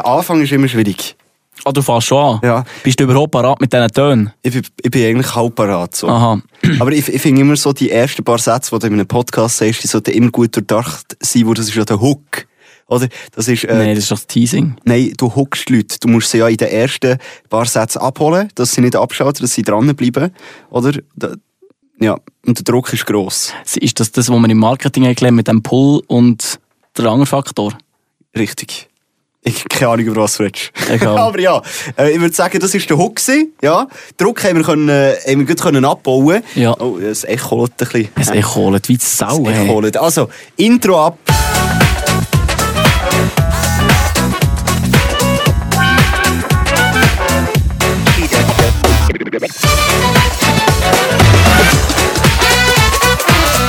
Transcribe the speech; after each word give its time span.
Der 0.00 0.06
Anfang 0.06 0.40
ist 0.40 0.50
immer 0.50 0.66
schwierig. 0.66 1.14
Ah, 1.62 1.72
du 1.72 1.82
fährst 1.82 2.06
schon 2.06 2.36
an? 2.36 2.40
Ja. 2.42 2.64
Bist 2.82 2.98
du 2.98 3.04
überhaupt 3.04 3.32
parat 3.32 3.60
mit 3.60 3.70
diesen 3.70 3.88
Tönen? 3.88 4.32
Ich 4.40 4.50
bin, 4.50 4.62
ich 4.82 4.90
bin 4.90 5.04
eigentlich 5.04 5.34
halb 5.34 5.54
parat. 5.54 5.94
So. 5.94 6.08
Aha. 6.08 6.40
Aber 6.80 6.90
ich, 6.90 7.06
ich 7.06 7.20
finde 7.20 7.42
immer 7.42 7.54
so, 7.54 7.74
die 7.74 7.90
ersten 7.90 8.24
paar 8.24 8.38
Sätze, 8.38 8.70
die 8.70 8.78
du 8.78 8.86
in 8.86 8.94
einem 8.94 9.06
Podcast 9.06 9.58
sagst, 9.58 9.82
die 9.82 9.88
sollten 9.88 10.12
immer 10.12 10.30
gut 10.30 10.56
durchdacht 10.56 11.18
sein, 11.20 11.46
wo 11.46 11.52
das 11.52 11.68
ist 11.68 11.74
ja 11.74 11.84
der 11.84 12.00
Hook. 12.00 12.46
Oder? 12.86 13.08
Das 13.32 13.46
ist, 13.46 13.64
äh, 13.64 13.74
Nein, 13.74 13.94
das 13.94 14.04
ist 14.04 14.10
doch 14.10 14.16
das 14.16 14.26
Teasing. 14.26 14.76
Nein, 14.84 15.12
du 15.18 15.34
hockst 15.34 15.68
Leute. 15.68 15.98
Du 16.00 16.08
musst 16.08 16.30
sie 16.30 16.38
ja 16.38 16.48
in 16.48 16.56
den 16.56 16.68
ersten 16.68 17.18
paar 17.50 17.66
Sätzen 17.66 17.98
abholen, 17.98 18.48
dass 18.54 18.72
sie 18.72 18.80
nicht 18.80 18.96
abschalten, 18.96 19.42
dass 19.42 19.52
sie 19.52 19.62
dranbleiben. 19.62 20.30
Oder? 20.70 20.92
Da, 21.14 21.34
ja. 22.00 22.16
Und 22.46 22.56
der 22.56 22.64
Druck 22.64 22.90
ist 22.94 23.04
gross. 23.04 23.52
Ist 23.78 24.00
das 24.00 24.12
das, 24.12 24.30
was 24.30 24.38
man 24.38 24.50
im 24.50 24.58
Marketing 24.58 25.04
erklärt 25.04 25.34
mit 25.34 25.46
dem 25.46 25.62
Pull 25.62 26.02
und 26.06 26.58
der 26.96 27.04
Angerfaktor? 27.04 27.76
Richtig. 28.34 28.89
Ich 29.42 29.60
habe 29.60 29.68
keine 29.70 29.90
Ahnung, 29.92 30.06
über 30.06 30.22
was 30.22 30.36
du 30.36 30.42
redest. 30.42 30.70
Aber 31.06 31.40
ja, 31.40 31.62
äh, 31.96 32.10
ich 32.10 32.20
würde 32.20 32.34
sagen, 32.34 32.60
das 32.60 32.74
war 32.74 32.80
der 32.80 32.98
Hook. 32.98 33.18
Ja. 33.62 33.88
Druck 34.18 34.44
haben 34.44 34.56
wir, 34.56 34.64
können, 34.64 34.90
äh, 34.90 35.14
haben 35.26 35.40
wir 35.40 35.46
gut 35.46 35.62
können 35.62 35.82
abbauen 35.82 36.42
Ja. 36.54 36.78
Oh, 36.78 36.98
das 37.00 37.24
Echo 37.24 37.62
lädt 37.62 37.72
ein 37.80 37.88
bisschen. 37.88 38.08
Es 38.16 38.28
echolt 38.28 38.88
wie 38.90 38.98
die 38.98 39.04
Sau. 39.04 39.42
Das 39.44 39.54
hey. 39.54 39.64
Echo 39.64 39.80
lädt. 39.80 39.96
Also, 39.96 40.28
Intro 40.56 41.06
ab. 41.06 41.18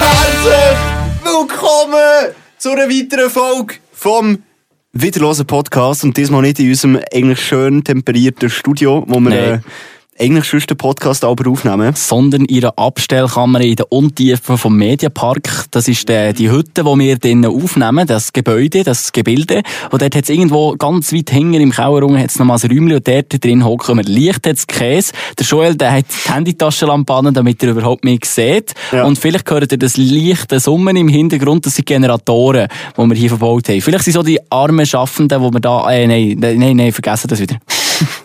Herzlich 0.02 0.78
willkommen 1.24 2.36
zu 2.58 2.72
einer 2.72 2.90
weiteren 2.90 3.30
Folge 3.30 3.76
vom 3.94 4.44
Wiederlosen 4.94 5.46
Podcast 5.46 6.04
und 6.04 6.18
diesmal 6.18 6.42
nicht 6.42 6.60
in 6.60 6.70
unserem 6.70 7.00
eigentlich 7.14 7.40
schön 7.40 7.84
temperierten 7.84 8.50
Studio, 8.50 9.06
wo 9.08 9.20
wir 9.22 9.30
Nein. 9.30 9.64
Äh, 10.22 10.26
eigentlich 10.26 10.46
schon 10.46 10.60
den 10.62 10.78
Podcast 10.78 11.24
aber 11.24 11.50
aufnehmen. 11.50 11.94
sondern 11.96 12.46
ihre 12.46 12.78
Abstellkammer 12.78 13.62
in 13.62 13.76
der 13.76 13.92
Untiefe 13.92 14.58
vom 14.58 14.78
Mediapark. 14.78 15.66
Das 15.72 15.88
ist 15.88 16.08
die, 16.08 16.34
die 16.34 16.52
Hütte, 16.52 16.84
die 16.84 17.00
wir 17.00 17.18
drinnen 17.18 17.46
aufnehmen, 17.46 18.08
das 18.08 18.34
Gebäude, 18.34 18.84
das 18.84 19.12
Gebilde. 19.12 19.64
Und 19.92 20.02
dort 20.02 20.16
hat 20.16 20.24
es 20.24 20.30
irgendwo 20.30 20.76
ganz 20.78 21.14
weit 21.14 21.30
hinten 21.30 21.62
im 21.62 21.72
Keller 21.72 22.02
hat's 22.20 22.40
noch 22.40 22.46
mal 22.46 22.58
ein 22.62 22.70
Räumchen 22.70 22.96
und 22.96 23.08
dort 23.08 23.44
drin 23.44 23.66
hocken 23.66 23.98
wir. 23.98 24.04
Licht 24.04 24.48
hat's 24.48 24.68
Käse. 24.68 25.14
Der 25.38 25.46
Joel, 25.46 25.76
der 25.76 25.92
hat 25.92 26.06
die 26.10 26.32
Handytaschenlampe 26.32 27.14
an, 27.14 27.34
damit 27.34 27.62
er 27.64 27.70
überhaupt 27.70 28.04
mich 28.04 28.26
sieht. 28.26 28.74
Ja. 28.92 29.04
Und 29.04 29.18
vielleicht 29.18 29.50
hört 29.50 29.72
ihr 29.72 29.78
das 29.78 29.98
leichte 29.98 30.60
Summen 30.60 30.96
im 30.96 31.08
Hintergrund, 31.08 31.66
das 31.66 31.76
sind 31.76 31.86
Generatoren, 31.86 32.68
die 32.98 33.10
wir 33.10 33.16
hier 33.16 33.30
verbaut 33.30 33.70
haben. 33.70 33.82
Vielleicht 33.82 34.06
sind 34.06 34.14
so 34.14 34.24
die 34.24 34.40
armen 34.52 34.86
Schaffenden, 34.86 35.42
die 35.42 35.54
wir 35.54 35.60
da, 35.60 35.92
äh, 35.92 36.08
nein, 36.08 36.38
nein, 36.40 36.78
nein, 36.78 36.92
vergessen 36.92 37.28
das 37.28 37.40
wieder. 37.40 37.58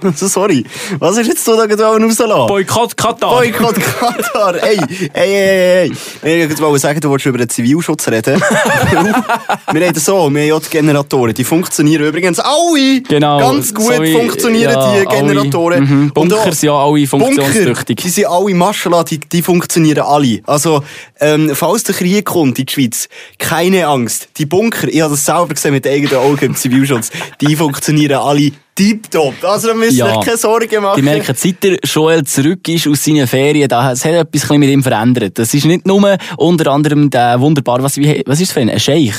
Also, 0.03 0.27
sorry. 0.29 0.65
Was 0.99 1.17
ist 1.19 1.27
jetzt 1.29 1.47
du 1.47 1.57
da 1.57 1.67
gerade 1.67 1.85
rauslassen? 1.85 2.47
Boykott 2.47 2.97
Katar! 2.97 3.31
Boykott 3.37 3.77
Katar! 3.77 4.55
Ey, 4.63 4.79
ey, 4.79 5.11
ey, 5.13 5.91
ey, 6.23 6.43
ey. 6.43 6.53
Ich 6.53 6.61
wollte 6.61 6.79
sagen, 6.79 7.01
du 7.01 7.09
wolltest 7.11 7.27
über 7.27 7.39
den 7.39 7.49
Zivilschutz 7.49 8.09
reden. 8.09 8.41
wir 9.73 9.81
reden 9.81 10.01
so, 10.01 10.15
wir 10.17 10.23
haben 10.25 10.37
ja 10.37 10.59
die 10.59 10.69
Generatoren. 10.71 11.35
Die 11.35 11.45
funktionieren 11.45 12.05
übrigens 12.07 12.39
alle 12.39 13.01
Genau. 13.09 13.39
ganz 13.39 13.73
gut 13.75 13.95
so 13.95 14.03
wie- 14.03 14.13
funktionieren 14.13 14.73
ja, 14.73 15.01
die 15.01 15.07
Generatoren. 15.07 15.79
Alle, 15.79 15.87
mhm. 15.87 16.03
Und 16.05 16.15
Bunkers 16.15 16.59
auch- 16.59 16.63
ja 16.63 16.73
alle 16.73 17.07
Bunker, 17.07 17.27
funktionstüchtig. 17.27 17.97
die 17.99 18.09
sind 18.09 18.27
alle 18.27 18.55
Maschallah, 18.55 19.05
die, 19.05 19.19
die 19.19 19.43
funktionieren 19.43 20.05
alle. 20.07 20.41
Also, 20.47 20.83
ähm, 21.21 21.51
falls 21.55 21.85
der 21.85 21.95
Krieg 21.95 22.25
kommt 22.25 22.59
in 22.59 22.67
die 22.67 22.73
Schweiz, 22.73 23.09
keine 23.39 23.87
Angst. 23.87 24.29
Die 24.39 24.47
Bunker, 24.47 24.89
ich 24.89 25.01
habe 25.01 25.13
das 25.13 25.25
selber 25.25 25.49
gesehen 25.49 25.73
mit 25.73 25.87
eigenen 25.87 26.17
Augen 26.17 26.45
im 26.45 26.57
Zivilschutz, 26.57 27.11
die 27.41 27.57
funktionieren 27.57 28.19
alle 28.21 28.53
tiptop. 28.77 29.35
Also, 29.43 29.69
da 29.69 29.75
müsst 29.75 29.93
ihr 29.99 30.07
Ja. 30.07 30.17
euch 30.19 30.25
keine 30.25 30.37
Sorgen 30.37 30.83
machen. 30.83 30.97
Die 30.97 31.03
merken, 31.03 31.35
seit 31.37 31.63
der 31.65 31.79
Joel 31.83 32.23
zurück 32.25 32.69
ist 32.69 32.87
aus 32.87 33.03
seinen 33.05 33.27
Ferien, 33.27 33.69
da 33.69 33.91
es 33.91 34.05
hat 34.05 34.13
etwas 34.13 34.49
ein 34.51 34.61
mit 34.61 34.71
ihm 34.71 34.83
verändert. 34.83 35.37
Das 35.39 35.53
ist 35.53 35.65
nicht 35.65 35.87
nur 35.87 36.17
unter 36.37 36.71
anderem 36.71 37.11
der 37.11 37.41
wunderbar, 37.41 37.83
was, 37.83 37.97
wie, 37.97 38.23
was 38.27 38.41
ist 38.41 38.51
das 38.51 38.55
für 38.55 38.61
ein, 38.61 38.71
ein 38.71 38.79
Scheich? 38.79 39.17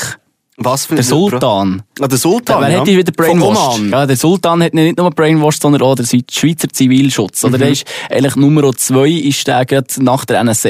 Was 0.59 0.87
für 0.87 0.95
Der 0.95 1.03
Sultan. 1.03 1.83
Ah, 1.99 2.07
der 2.07 2.17
Sultan, 2.17 2.61
Wer 2.61 2.71
ja. 2.71 2.79
hat 2.79 2.87
ihn 2.87 2.97
wieder 2.97 3.11
brainwashed? 3.11 3.91
Ja, 3.91 4.07
der 4.07 4.17
Sultan 4.17 4.63
hat 4.63 4.73
nicht 4.73 4.97
nur 4.97 5.11
brainwashed, 5.11 5.61
sondern 5.61 5.83
auch 5.83 5.93
der 5.93 6.05
Schweizer 6.05 6.67
Zivilschutz. 6.69 7.43
Mhm. 7.43 7.49
Oder 7.49 7.57
der 7.59 7.69
ist 7.69 7.85
eigentlich 8.09 8.35
Nummer 8.35 8.73
zwei 8.75 9.09
ist 9.09 9.45
der 9.47 9.65
nach 9.99 10.25
der 10.25 10.43
NSA. 10.43 10.69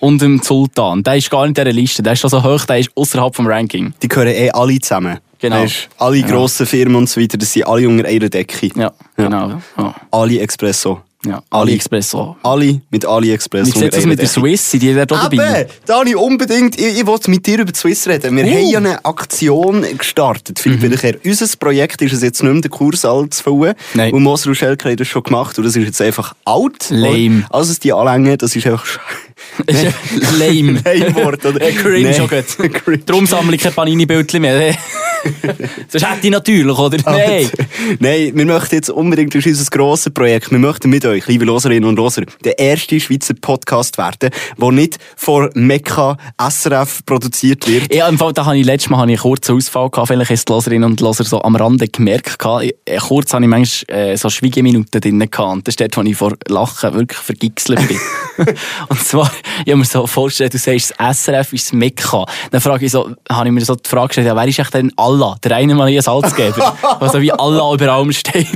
Und 0.00 0.22
dem 0.22 0.40
Sultan. 0.42 1.02
Der 1.02 1.16
ist 1.16 1.30
gar 1.30 1.46
nicht 1.46 1.58
in 1.58 1.64
dieser 1.64 1.74
Liste. 1.74 2.02
Der 2.02 2.14
ist 2.14 2.20
schon 2.20 2.30
so 2.30 2.42
hoch, 2.42 2.64
der 2.64 2.78
ist 2.78 2.90
außerhalb 2.94 3.34
vom 3.34 3.46
Ranking. 3.46 3.92
Die 4.02 4.08
gehören 4.08 4.28
eh 4.28 4.50
alle 4.50 4.78
zusammen. 4.78 5.18
Genau. 5.38 5.62
Weisst, 5.62 5.88
alle 5.98 6.16
Ja. 6.18 6.26
grossen 6.26 6.66
Firmen 6.66 6.96
und 6.96 7.08
so 7.08 7.20
weiter, 7.20 7.36
das 7.38 7.52
sind 7.52 7.66
alle 7.66 7.88
unter 7.88 8.06
einer 8.06 8.28
Decke. 8.28 8.70
Ja, 8.74 8.92
genau. 9.16 9.60
Ja. 9.76 9.94
Ali 10.10 10.38
Expresso. 10.38 11.02
Ja. 11.24 11.42
Ali. 11.50 11.72
AliExpresso. 11.72 12.36
Alle 12.44 12.80
mit 12.90 13.04
AliExpress. 13.04 13.74
Wie 13.74 13.78
sieht 13.80 13.92
das 13.96 14.06
mit 14.06 14.20
der. 14.20 14.28
Swiss? 14.28 14.70
Sind 14.70 14.82
die 14.84 14.94
da 14.94 15.06
dabei? 15.06 15.66
Dani, 15.84 16.14
unbedingt. 16.14 16.78
Ich, 16.78 16.98
ich 17.00 17.06
wollte 17.06 17.30
mit 17.30 17.44
dir 17.44 17.58
über 17.60 17.72
die 17.72 17.78
Swiss 17.78 18.06
reden. 18.06 18.36
Wir 18.36 18.44
Uh. 18.44 18.48
haben 18.48 18.68
ja 18.70 18.78
eine 18.78 19.04
Aktion 19.04 19.84
gestartet. 19.98 20.60
Philipp 20.60 20.82
Mhm. 20.82 21.18
Unser 21.24 21.56
Projekt 21.58 22.00
ist 22.02 22.12
es 22.12 22.22
jetzt 22.22 22.42
nicht 22.44 22.52
mehr, 22.52 22.60
den 22.62 22.70
Kurs 22.70 23.04
alt 23.04 23.34
zu 23.34 23.42
füllen. 23.42 23.74
Nein. 23.94 24.12
Und 24.14 24.22
Moser 24.22 24.50
und 24.50 24.54
Schelke 24.54 24.88
haben 24.88 24.96
das 24.98 25.08
schon 25.08 25.24
gemacht. 25.24 25.58
Und 25.58 25.64
das 25.64 25.74
ist 25.74 25.84
jetzt 25.84 26.00
einfach 26.00 26.34
alt. 26.44 26.90
Lame. 26.90 27.44
Also, 27.50 27.72
es 27.72 27.80
die 27.80 27.92
Anlänge, 27.92 28.36
das 28.38 28.54
ist 28.54 28.66
einfach 28.66 28.84
Das 29.66 29.82
ist 29.82 29.94
ein 30.12 30.38
lame. 30.38 30.80
Lame-Wort, 30.84 31.44
oder? 31.44 31.60
Äh, 31.60 31.72
Cringe 31.72 32.14
schon 32.14 32.28
gut. 32.28 33.00
Darum 33.06 33.26
sammle 33.26 33.56
ich 33.56 33.62
keine 33.62 33.74
Panini-Bildchen 33.74 34.42
mehr. 34.42 34.74
Sonst 35.88 36.08
hätte 36.08 36.26
ich 36.26 36.30
natürlich, 36.30 36.78
oder? 36.78 36.98
Nein. 37.04 37.50
Nein, 37.98 38.30
wir 38.34 38.46
möchten 38.46 38.76
jetzt 38.76 38.90
unbedingt, 38.90 39.34
das 39.34 39.44
ist 39.44 39.58
unser 39.58 39.70
grosses 39.70 40.12
Projekt, 40.12 40.50
wir 40.52 40.58
möchten 40.58 40.88
mit 40.88 41.04
euch, 41.04 41.26
liebe 41.26 41.44
Loserinnen 41.44 41.88
und 41.88 41.96
Loser, 41.96 42.22
der 42.44 42.58
erste 42.58 43.00
Schweizer 43.00 43.34
Podcast 43.34 43.98
werden, 43.98 44.30
der 44.60 44.70
nicht 44.72 44.98
von 45.16 45.50
Mekka 45.54 46.16
SRF 46.38 47.04
produziert 47.06 47.66
wird. 47.66 47.92
Ja, 47.92 48.08
im 48.08 48.18
Fall, 48.18 48.32
da 48.34 48.44
habe 48.46 48.56
ich 48.58 48.64
letztes 48.66 48.90
Mal 48.90 48.98
habe 48.98 49.10
ich 49.10 49.18
einen 49.18 49.22
kurzen 49.22 49.56
Ausfall 49.56 49.90
gehabt. 49.90 50.08
Vielleicht 50.08 50.30
ist 50.30 50.48
die 50.48 50.52
Loserinnen 50.52 50.90
und 50.90 51.00
Loser 51.00 51.24
so 51.24 51.42
am 51.42 51.56
Rande 51.56 51.88
gemerkt 51.88 52.38
gehabt. 52.38 52.64
Ich- 52.64 52.74
äh, 52.84 52.98
Kurz 52.98 53.32
habe 53.32 53.44
ich 53.44 53.48
manchmal 53.50 53.96
äh, 53.98 54.16
so 54.16 54.28
Schweigeminuten 54.30 55.00
drin 55.00 55.18
gehabt. 55.18 55.52
Und 55.52 55.66
das 55.66 55.72
ist 55.72 55.80
dort, 55.80 55.96
wo 55.96 56.02
ich 56.02 56.16
vor 56.16 56.34
Lachen 56.48 56.94
wirklich 56.94 57.18
vergixelt 57.20 57.80
bin. 57.88 57.98
und 58.88 59.00
zwar, 59.02 59.25
ich 59.64 59.72
habe 59.72 59.76
mir 59.76 59.84
so 59.84 60.06
vorgestellt, 60.06 60.54
du 60.54 60.58
sagst, 60.58 60.94
das 60.98 61.24
SRF 61.24 61.52
ist 61.52 61.66
das 61.66 61.72
Mekka. 61.72 62.24
Dann 62.50 62.60
frage 62.60 62.86
ich 62.86 62.92
so, 62.92 63.10
habe 63.28 63.48
ich 63.48 63.52
mir 63.52 63.64
so 63.64 63.74
die 63.74 63.88
Frage 63.88 64.08
gestellt, 64.08 64.26
ja, 64.26 64.36
wer 64.36 64.46
ist 64.46 64.74
denn 64.74 64.92
Allah? 64.96 65.36
Der 65.42 65.56
eine 65.56 65.74
Maria 65.74 66.02
Salzgeber. 66.02 66.76
also 67.00 67.20
wie 67.20 67.32
Allah 67.32 67.74
über 67.74 67.92
allem 67.92 68.12
steht. 68.12 68.46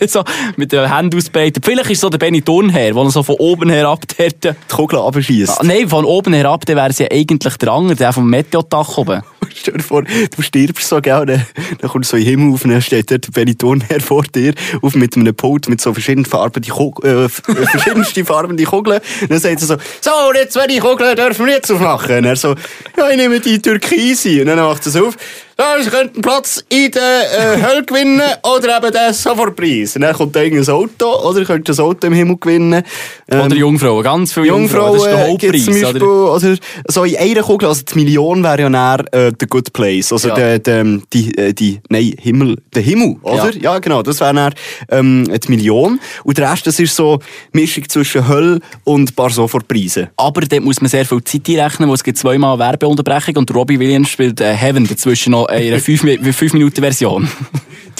so 0.10 0.24
mit 0.56 0.72
den 0.72 0.92
Händen 0.92 1.16
ausbreitet. 1.16 1.64
Vielleicht 1.64 1.90
ist 1.90 2.00
so 2.00 2.08
der 2.08 2.18
Benny 2.18 2.42
Thurnherr, 2.42 2.92
der 2.92 3.10
so 3.10 3.22
von 3.22 3.36
oben 3.36 3.70
herab 3.70 4.00
dort, 4.16 4.44
Die 4.44 4.74
Kugel 4.74 4.98
abschießt. 4.98 5.60
Ah, 5.60 5.64
Nein, 5.64 5.88
von 5.88 6.04
oben 6.04 6.32
herab, 6.32 6.64
dann 6.66 6.76
wäre 6.76 6.90
es 6.90 6.98
ja 6.98 7.06
eigentlich 7.10 7.56
der 7.56 7.72
andere, 7.72 7.96
der 7.96 8.12
vom 8.12 8.28
Meteodach 8.28 8.96
oben. 8.98 9.22
Stell 9.54 9.74
dir 9.74 9.82
vor, 9.82 10.02
du 10.02 10.42
stirbst 10.42 10.88
so, 10.88 11.00
gell, 11.00 11.26
dann, 11.26 11.46
dann 11.80 11.90
kommt 11.90 12.06
so 12.06 12.16
ein 12.16 12.22
Himmel 12.22 12.54
auf 12.54 12.64
und 12.64 12.70
dann 12.70 12.82
steht 12.82 13.10
dort 13.10 13.26
der 13.26 13.32
Benetton 13.32 13.80
her 13.80 14.00
vor 14.00 14.22
dir, 14.22 14.54
auf 14.82 14.94
mit 14.94 15.16
einem 15.16 15.34
Pult 15.34 15.68
mit 15.68 15.80
so 15.80 15.92
verschiedenen 15.92 16.24
Farben, 16.24 16.62
die 16.62 16.70
Kug 16.70 17.04
äh, 17.04 17.28
verschiedenste 17.28 18.24
Farben, 18.24 18.56
die 18.56 18.64
Kugeln. 18.64 19.00
Dann 19.28 19.38
sagt 19.38 19.60
er 19.60 19.66
so, 19.66 19.76
so, 20.00 20.09
und 20.28 20.36
jetzt, 20.36 20.56
wenn 20.56 20.68
die 20.68 20.78
Kugeln 20.78 21.16
dürfen 21.16 21.46
wir 21.46 21.54
jetzt 21.54 21.70
aufmachen. 21.70 22.18
Und 22.18 22.24
er 22.24 22.36
so, 22.36 22.54
ja, 22.96 23.10
ich 23.10 23.16
nehme 23.16 23.40
die 23.40 23.60
Türkise. 23.60 24.40
Und 24.40 24.46
dann 24.46 24.58
macht 24.58 24.86
er 24.86 24.88
es 24.88 24.96
auf. 24.96 25.16
Ja, 25.60 25.76
Sie 25.82 25.90
könnten 25.90 26.22
Platz 26.22 26.64
in 26.70 26.90
der 26.90 27.02
äh, 27.02 27.62
Hölle 27.62 27.84
gewinnen 27.84 28.22
oder 28.42 28.78
eben 28.78 28.92
den 28.92 29.12
Sofortpreis. 29.12 29.94
Und 29.94 30.00
dann 30.00 30.14
kommt 30.16 30.34
da 30.34 30.40
irgendein 30.40 30.74
Auto, 30.74 31.28
oder 31.28 31.40
ihr 31.40 31.44
könnt 31.44 31.68
das 31.68 31.78
Auto 31.78 32.06
im 32.06 32.14
Himmel 32.14 32.38
gewinnen. 32.38 32.82
Ähm, 33.28 33.40
Oder 33.42 33.56
Jungfrauen, 33.56 34.02
ganz 34.02 34.32
viele 34.32 34.46
Jungfrauen 34.46 34.94
Jungfrauen. 34.94 34.94
Das 34.94 35.06
ist 35.06 35.18
der 35.18 35.28
Hauptpreis, 35.28 35.66
Beispiel, 35.82 36.02
oder? 36.02 36.34
oder? 36.34 36.56
so 36.88 37.04
in 37.04 37.16
einer 37.18 37.42
Kugel, 37.42 37.68
also 37.68 37.82
die 37.82 37.94
Million 37.98 38.42
wäre 38.42 38.62
ja 38.62 38.70
näher 38.70 39.04
äh, 39.12 39.32
der 39.34 39.48
Good 39.48 39.70
Place, 39.74 40.10
also 40.14 40.28
Ja. 40.28 40.34
der, 40.34 40.58
der, 40.60 40.84
die, 41.12 41.36
äh, 41.36 41.52
die, 41.52 41.78
nein, 41.90 42.14
Himmel, 42.18 42.56
der 42.74 42.82
Himmel, 42.82 43.16
oder? 43.20 43.50
Ja, 43.52 43.60
Ja. 43.74 43.78
genau, 43.80 44.02
das 44.02 44.18
wäre 44.20 44.32
näher 44.32 44.52
ähm, 44.88 45.24
die 45.30 45.48
Million. 45.50 46.00
Und 46.24 46.38
der 46.38 46.50
Rest, 46.50 46.66
das 46.66 46.80
ist 46.80 46.96
so 46.96 47.18
Mischung 47.52 47.86
zwischen 47.86 48.26
Hölle 48.26 48.60
und 48.84 49.10
ein 49.10 49.14
paar 49.14 49.28
Sofortpreise. 49.28 50.08
Aber 50.16 50.40
dort 50.40 50.62
muss 50.64 50.80
man 50.80 50.88
sehr 50.88 51.04
viel 51.04 51.22
Zeit 51.22 51.46
einrechnen, 51.50 51.86
wo 51.90 51.92
es 51.94 52.02
gibt 52.02 52.16
zweimal 52.16 52.58
Werbeunterbrechung 52.58 53.36
und 53.36 53.54
Robbie 53.54 53.78
Williams 53.78 54.08
spielt 54.08 54.40
äh, 54.40 54.54
Heaven 54.54 54.86
dazwischen 54.88 55.32
noch 55.32 55.49
in 55.52 55.72
einer 55.72 55.82
5-Minuten-Version. 55.82 57.28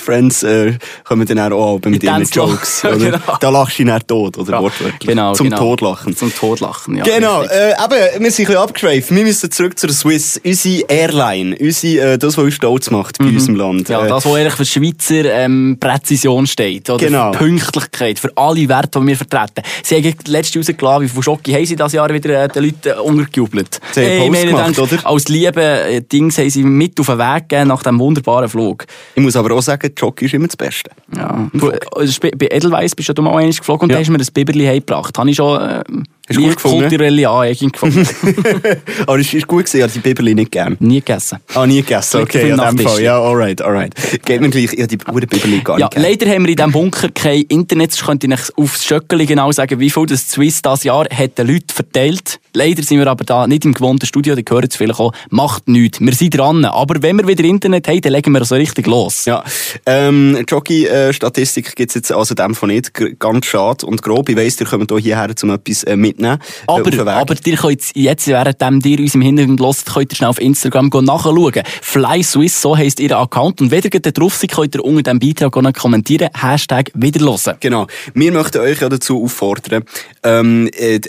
Die 0.01 0.05
Friends 0.05 0.43
äh, 0.43 0.75
kommen 1.05 1.27
dann 1.27 1.53
auch 1.53 1.75
mit, 1.77 1.87
mit 1.87 2.03
ihren. 2.03 2.25
Jokes? 2.25 2.83
Genau. 3.01 3.19
Da 3.41 3.51
lachst 3.51 3.79
du 3.79 3.85
dann 3.85 4.01
tot, 4.07 4.39
oder 4.39 4.61
wortwörtlich. 4.61 5.09
Genau, 5.09 5.33
Zum 5.35 5.45
genau. 5.49 5.59
Todlachen. 5.59 6.17
Zum 6.17 6.35
Todlachen, 6.35 6.97
ja. 6.97 7.05
Genau, 7.05 7.43
äh, 7.43 7.71
eben, 7.73 8.23
wir 8.23 8.31
sind 8.31 8.47
ein 8.47 8.47
bisschen 8.47 8.57
abgeschweift. 8.57 9.15
Wir 9.15 9.23
müssen 9.25 9.51
zurück 9.51 9.79
zur 9.79 9.91
Swiss. 9.91 10.41
Unsere 10.45 10.85
Airline, 10.89 11.57
unsere, 11.59 12.13
äh, 12.15 12.19
das, 12.19 12.37
was 12.37 12.45
uns 12.45 12.55
stolz 12.55 12.91
macht 12.91 13.19
bei 13.19 13.27
unserem 13.27 13.57
Land. 13.57 13.89
Mhm. 13.89 13.93
Ja, 13.95 14.05
Äh, 14.05 14.09
das, 14.09 14.25
was 14.25 14.35
eigentlich 14.35 14.55
für 14.55 14.65
Schweizer 14.65 15.25
ähm, 15.25 15.77
Präzision 15.81 16.47
steht. 16.47 16.89
Oder 16.91 17.05
Genau. 17.07 17.33
für 17.33 17.39
Pünktlichkeit, 17.39 18.19
für 18.19 18.33
alle 18.37 18.69
Werte, 18.69 19.01
die 19.01 19.07
wir 19.07 19.17
vertreten. 19.17 19.63
Sie 19.83 19.97
haben 19.97 20.15
letzte 20.27 20.59
rausgelassen, 20.59 21.03
wie 21.05 21.09
viel 21.09 21.23
Schocke 21.23 21.53
haben 21.55 21.67
sie 21.67 21.77
dieses 21.77 21.93
Jahr 21.93 22.13
wieder 22.13 22.45
äh, 22.45 22.49
den 22.49 22.65
Leuten 22.65 22.89
äh, 22.89 22.93
untergejubelt. 23.01 23.81
Sie 23.93 24.01
haben 24.01 24.07
Hey, 24.09 24.19
haben 24.21 24.33
gemacht, 24.49 24.75
gedacht, 24.77 24.93
oder? 24.93 25.07
Als 25.07 25.29
liebe 25.29 25.63
äh, 25.63 26.01
Dings 26.03 26.39
haben 26.39 26.51
sie 26.51 26.63
mit 26.65 26.99
auf 27.01 27.07
den 27.07 27.19
Weg 27.19 27.49
gegeben 27.49 27.69
nach 27.69 27.83
diesem 27.83 27.99
wunderbaren 27.99 28.49
Flug. 28.49 28.87
Ich 29.15 29.23
muss 29.23 29.37
aber 29.37 29.55
auch 29.55 29.63
sagen, 29.63 29.90
Jockey 29.97 30.27
ist 30.27 30.35
immer 30.35 30.47
das 30.47 30.57
Beste. 30.57 30.91
Ja. 31.17 31.49
Du, 31.53 31.71
also 31.95 32.21
bei 32.21 32.49
Edelweiss 32.51 32.95
bist 32.95 33.09
ja 33.09 33.15
du 33.15 33.23
mal 33.23 33.31
einmal 33.37 33.51
geflogen 33.53 33.85
und 33.85 33.91
Ja. 33.91 33.97
da 33.97 34.01
hast 34.01 34.09
du 34.09 34.13
mir 34.13 34.19
ein 34.19 34.27
Biberli 34.33 34.65
heimgebracht. 34.67 35.17
Habe 35.19 35.31
ich 35.31 35.37
schon 35.37 35.61
äh, 35.61 35.83
gefunden? 36.29 36.55
kulturelle 36.81 37.29
Aneignung 37.29 37.73
gefunden. 37.73 38.07
Aber 39.07 39.19
es 39.19 39.33
ist 39.35 39.47
gut 39.47 39.65
gesehen, 39.65 39.81
ich 39.81 39.85
habe 39.85 39.93
die 39.93 39.99
Biberli 40.01 40.35
nicht 40.35 40.53
gern. 40.53 40.77
Nie 40.81 41.01
gegessen. 41.01 41.39
Ah, 41.55 41.67
nie 41.67 41.83
gegessen, 41.83 42.21
okay, 42.23 42.51
in 42.51 42.57
dem. 42.57 42.79
Fall. 42.79 43.03
Ja, 43.03 43.21
alright, 43.21 43.61
alright. 43.63 43.95
Geht 44.25 44.41
mir 44.41 44.51
gleich, 44.51 44.73
ich 44.73 44.79
habe 44.79 44.87
die 44.87 44.99
gute 44.99 45.27
Biberli 45.27 45.61
gar 45.61 45.79
Ja, 45.79 45.87
nicht 45.87 45.95
gern. 45.95 46.03
leider 46.05 46.27
haben 46.31 46.43
wir 46.45 46.51
in 46.51 46.57
diesem 46.57 46.73
Bunker 46.73 47.09
kein 47.13 47.43
Internet. 47.43 47.95
Ich 47.95 48.01
könnte 48.05 48.27
ich 48.27 48.41
aufs 48.57 48.85
Schöckeli 48.85 49.27
genau 49.27 49.51
sagen, 49.53 49.81
wie 49.81 49.91
viel 49.91 50.07
das 50.07 50.29
Swiss 50.29 50.63
das 50.63 50.85
Jahr 50.85 51.07
hat 51.13 51.39
den 51.39 51.49
Leuten 51.49 51.69
verteilt. 51.73 52.39
Leider 52.55 52.83
sind 52.83 52.99
wir 52.99 53.07
aber 53.07 53.25
da 53.25 53.47
nicht 53.47 53.65
im 53.65 53.75
gewohnten 53.75 54.07
Studio, 54.07 54.35
die 54.35 54.45
hören 54.49 54.67
es 54.69 54.77
vielleicht 54.77 54.99
auch. 55.01 55.13
Macht 55.31 55.69
nichts. 55.69 56.01
Wir 56.01 56.13
sind 56.15 56.37
dran. 56.37 56.65
Aber 56.65 57.01
wenn 57.03 57.17
wir 57.19 57.27
wieder 57.29 57.45
Internet 57.45 57.87
haben, 57.89 58.01
dann 58.01 58.13
legen 58.13 58.33
wir 58.33 58.45
so 58.45 58.55
richtig 58.57 58.87
los. 58.87 59.25
Ja, 59.25 59.45
ähm, 59.87 60.45
Jockey-Statistik 60.49 61.75
gibt's 61.77 61.95
jetzt 61.95 62.13
also 62.13 62.35
dem 62.35 62.55
von 62.55 62.69
nicht. 62.69 62.93
Ganz 63.19 63.47
schade 63.47 63.87
und 63.87 64.03
grob. 64.03 64.29
Ich 64.29 64.37
weiss, 64.37 64.61
ihr 64.61 64.67
kommt 64.67 64.91
hier 64.91 64.99
hierher, 65.01 65.35
um 65.43 65.51
etwas 65.51 65.85
äh, 65.85 65.97
mitnehmen. 65.97 66.39
äh, 66.39 66.63
Aber, 66.67 66.87
Weg. 66.93 67.01
aber 67.01 67.35
ihr 67.45 67.57
könnt 67.57 67.83
jetzt, 67.95 68.27
während 68.27 68.87
ihr 68.87 68.99
uns 69.01 69.15
im 69.15 69.21
Hintergrund 69.23 69.61
hört, 69.61 69.85
könnt 69.87 70.13
ihr 70.13 70.17
schnell 70.17 70.31
auf 70.31 70.41
Instagram 70.41 70.89
nachschauen. 70.89 71.63
Fly 71.83 72.23
Swiss, 72.23 72.61
so 72.61 72.77
heisst 72.77 73.01
ihr 73.01 73.17
Account. 73.17 73.61
Und 73.61 73.71
wenn 73.71 73.83
ihr 73.83 74.01
drauf 74.01 74.37
seid, 74.37 74.53
könnt 74.53 74.75
ihr 74.75 74.85
unter 74.85 75.13
diesem 75.15 75.19
Beitrag 75.19 75.57
auch 75.57 75.73
kommentieren. 75.73 76.29
Hashtag 76.39 76.91
wiederhören. 76.95 77.57
Genau. 77.61 77.87
Wir 78.15 78.33
möchten 78.33 78.59
euch 78.59 78.81
ja 78.81 78.89
dazu 78.89 79.23
auffordern, 79.25 79.85
ähm, 80.23 80.69
äh, 80.79 80.97
äh, 80.97 81.01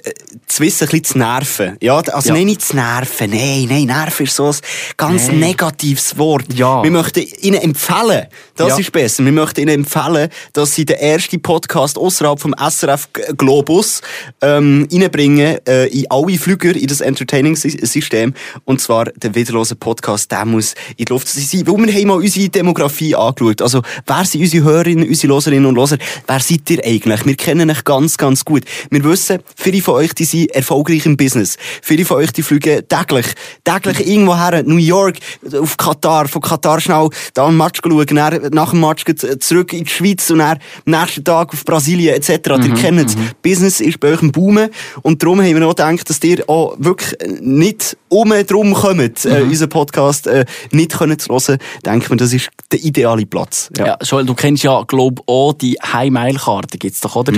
zu 0.47 0.63
wissen, 0.63 0.85
ein 0.85 0.89
bisschen 0.91 1.03
zu 1.03 1.17
nerven. 1.17 1.77
Ja, 1.81 1.97
also 1.99 2.29
Ja. 2.29 2.33
nein, 2.35 2.45
nicht 2.45 2.61
zu 2.61 2.75
nerven. 2.75 3.29
Nein, 3.29 3.67
nein, 3.69 3.85
nerven 3.85 4.25
ist 4.25 4.35
so 4.35 4.47
ein 4.47 4.55
ganz 4.97 5.27
Nein. 5.27 5.39
negatives 5.39 6.17
Wort. 6.17 6.45
Ja. 6.53 6.83
Wir 6.83 6.91
möchten 6.91 7.23
ihnen 7.41 7.61
empfehlen, 7.61 8.27
das 8.61 8.77
Ja. 8.77 8.77
ist 8.79 8.91
besser, 8.91 9.25
wir 9.25 9.31
möchten 9.31 9.61
ihnen 9.61 9.69
empfehlen, 9.81 10.29
dass 10.53 10.75
sie 10.75 10.85
den 10.85 10.97
ersten 10.97 11.41
Podcast 11.41 11.97
außerhalb 11.97 12.39
vom 12.39 12.53
SRF 12.57 13.09
Globus 13.37 14.01
ähm, 14.41 14.87
reinbringen 14.91 15.57
äh, 15.67 15.87
in 15.87 16.05
alle 16.09 16.37
Flüger, 16.37 16.75
in 16.75 16.87
das 16.87 17.01
Entertaining-System. 17.01 18.33
Und 18.65 18.81
zwar 18.81 19.05
der 19.05 19.35
wiederlose 19.35 19.75
Podcast, 19.75 20.31
der 20.31 20.45
muss 20.45 20.73
in 20.97 21.05
die 21.05 21.11
Luft 21.11 21.27
sein. 21.27 21.43
Weil 21.67 21.85
wir 21.87 21.93
haben 21.93 22.07
mal 22.07 22.13
unsere 22.15 22.49
Demografie 22.49 23.15
angeschaut. 23.15 23.61
Also, 23.61 23.81
wer 24.05 24.25
sind 24.25 24.41
unsere 24.41 24.63
Hörerinnen, 24.63 25.07
unsere 25.07 25.27
Loserinnen 25.33 25.65
und 25.65 25.75
Loser? 25.75 25.97
Wer 26.27 26.39
seid 26.39 26.69
ihr 26.69 26.83
eigentlich? 26.85 27.25
Wir 27.25 27.35
kennen 27.35 27.69
euch 27.69 27.83
ganz, 27.83 28.17
ganz 28.17 28.45
gut. 28.45 28.63
Wir 28.89 29.03
wissen, 29.03 29.39
viele 29.55 29.81
von 29.81 29.95
euch, 29.95 30.13
die 30.13 30.25
sind 30.25 30.51
erfolgreich 30.51 31.05
im 31.05 31.17
Business. 31.17 31.57
Viele 31.81 32.05
von 32.05 32.17
euch, 32.17 32.31
die 32.31 32.43
fliegen 32.43 32.87
täglich, 32.87 33.25
täglich 33.63 34.07
irgendwo 34.07 34.35
her, 34.37 34.63
New 34.63 34.77
York, 34.77 35.17
auf 35.59 35.77
Katar, 35.77 36.27
von 36.27 36.41
Katar 36.41 36.79
schnell 36.79 37.09
da 37.33 37.47
einen 37.47 37.57
Match 37.57 37.79
schauen, 37.83 38.50
nach 38.53 38.71
dem 38.71 38.81
Match 38.81 39.05
geht 39.05 39.43
zurück 39.43 39.73
in 39.73 39.85
die 39.85 39.89
Schweiz 39.89 40.29
und 40.29 40.39
dann 40.39 40.59
am 40.85 41.01
nächsten 41.01 41.23
Tag 41.23 41.53
auf 41.53 41.65
Brasilien 41.65 42.15
etc. 42.15 42.29
ihr 42.29 42.73
kennt 42.73 43.09
es. 43.09 43.15
Business 43.41 43.81
ist 43.81 43.99
bei 43.99 44.13
euch 44.13 44.21
im 44.21 44.31
Boomen 44.31 44.69
und 45.01 45.21
darum 45.21 45.41
haben 45.41 45.55
wir 45.55 45.67
auch 45.67 45.75
gedacht, 45.75 46.09
dass 46.09 46.23
ihr 46.23 46.47
auch 46.49 46.75
wirklich 46.77 47.17
nicht 47.41 47.97
um 48.09 48.33
drum 48.45 48.73
kommt, 48.73 49.25
äh, 49.25 49.41
unseren 49.41 49.69
Podcast 49.69 50.27
äh, 50.27 50.45
nicht 50.71 50.97
können 50.97 51.17
zu 51.17 51.29
hören. 51.29 51.57
Denkt 51.85 52.09
man, 52.09 52.17
das 52.17 52.33
ist 52.33 52.49
der 52.71 52.83
ideale 52.83 53.25
Platz. 53.25 53.69
Ja, 53.77 53.97
Joel, 54.03 54.25
du 54.25 54.33
kennst 54.33 54.63
ja, 54.63 54.83
glaub 54.83 55.21
auch 55.27 55.53
die 55.53 55.77
High-Mile-Karte 55.81 56.77
gibt's 56.77 56.99
doch, 56.99 57.15
oder? 57.15 57.31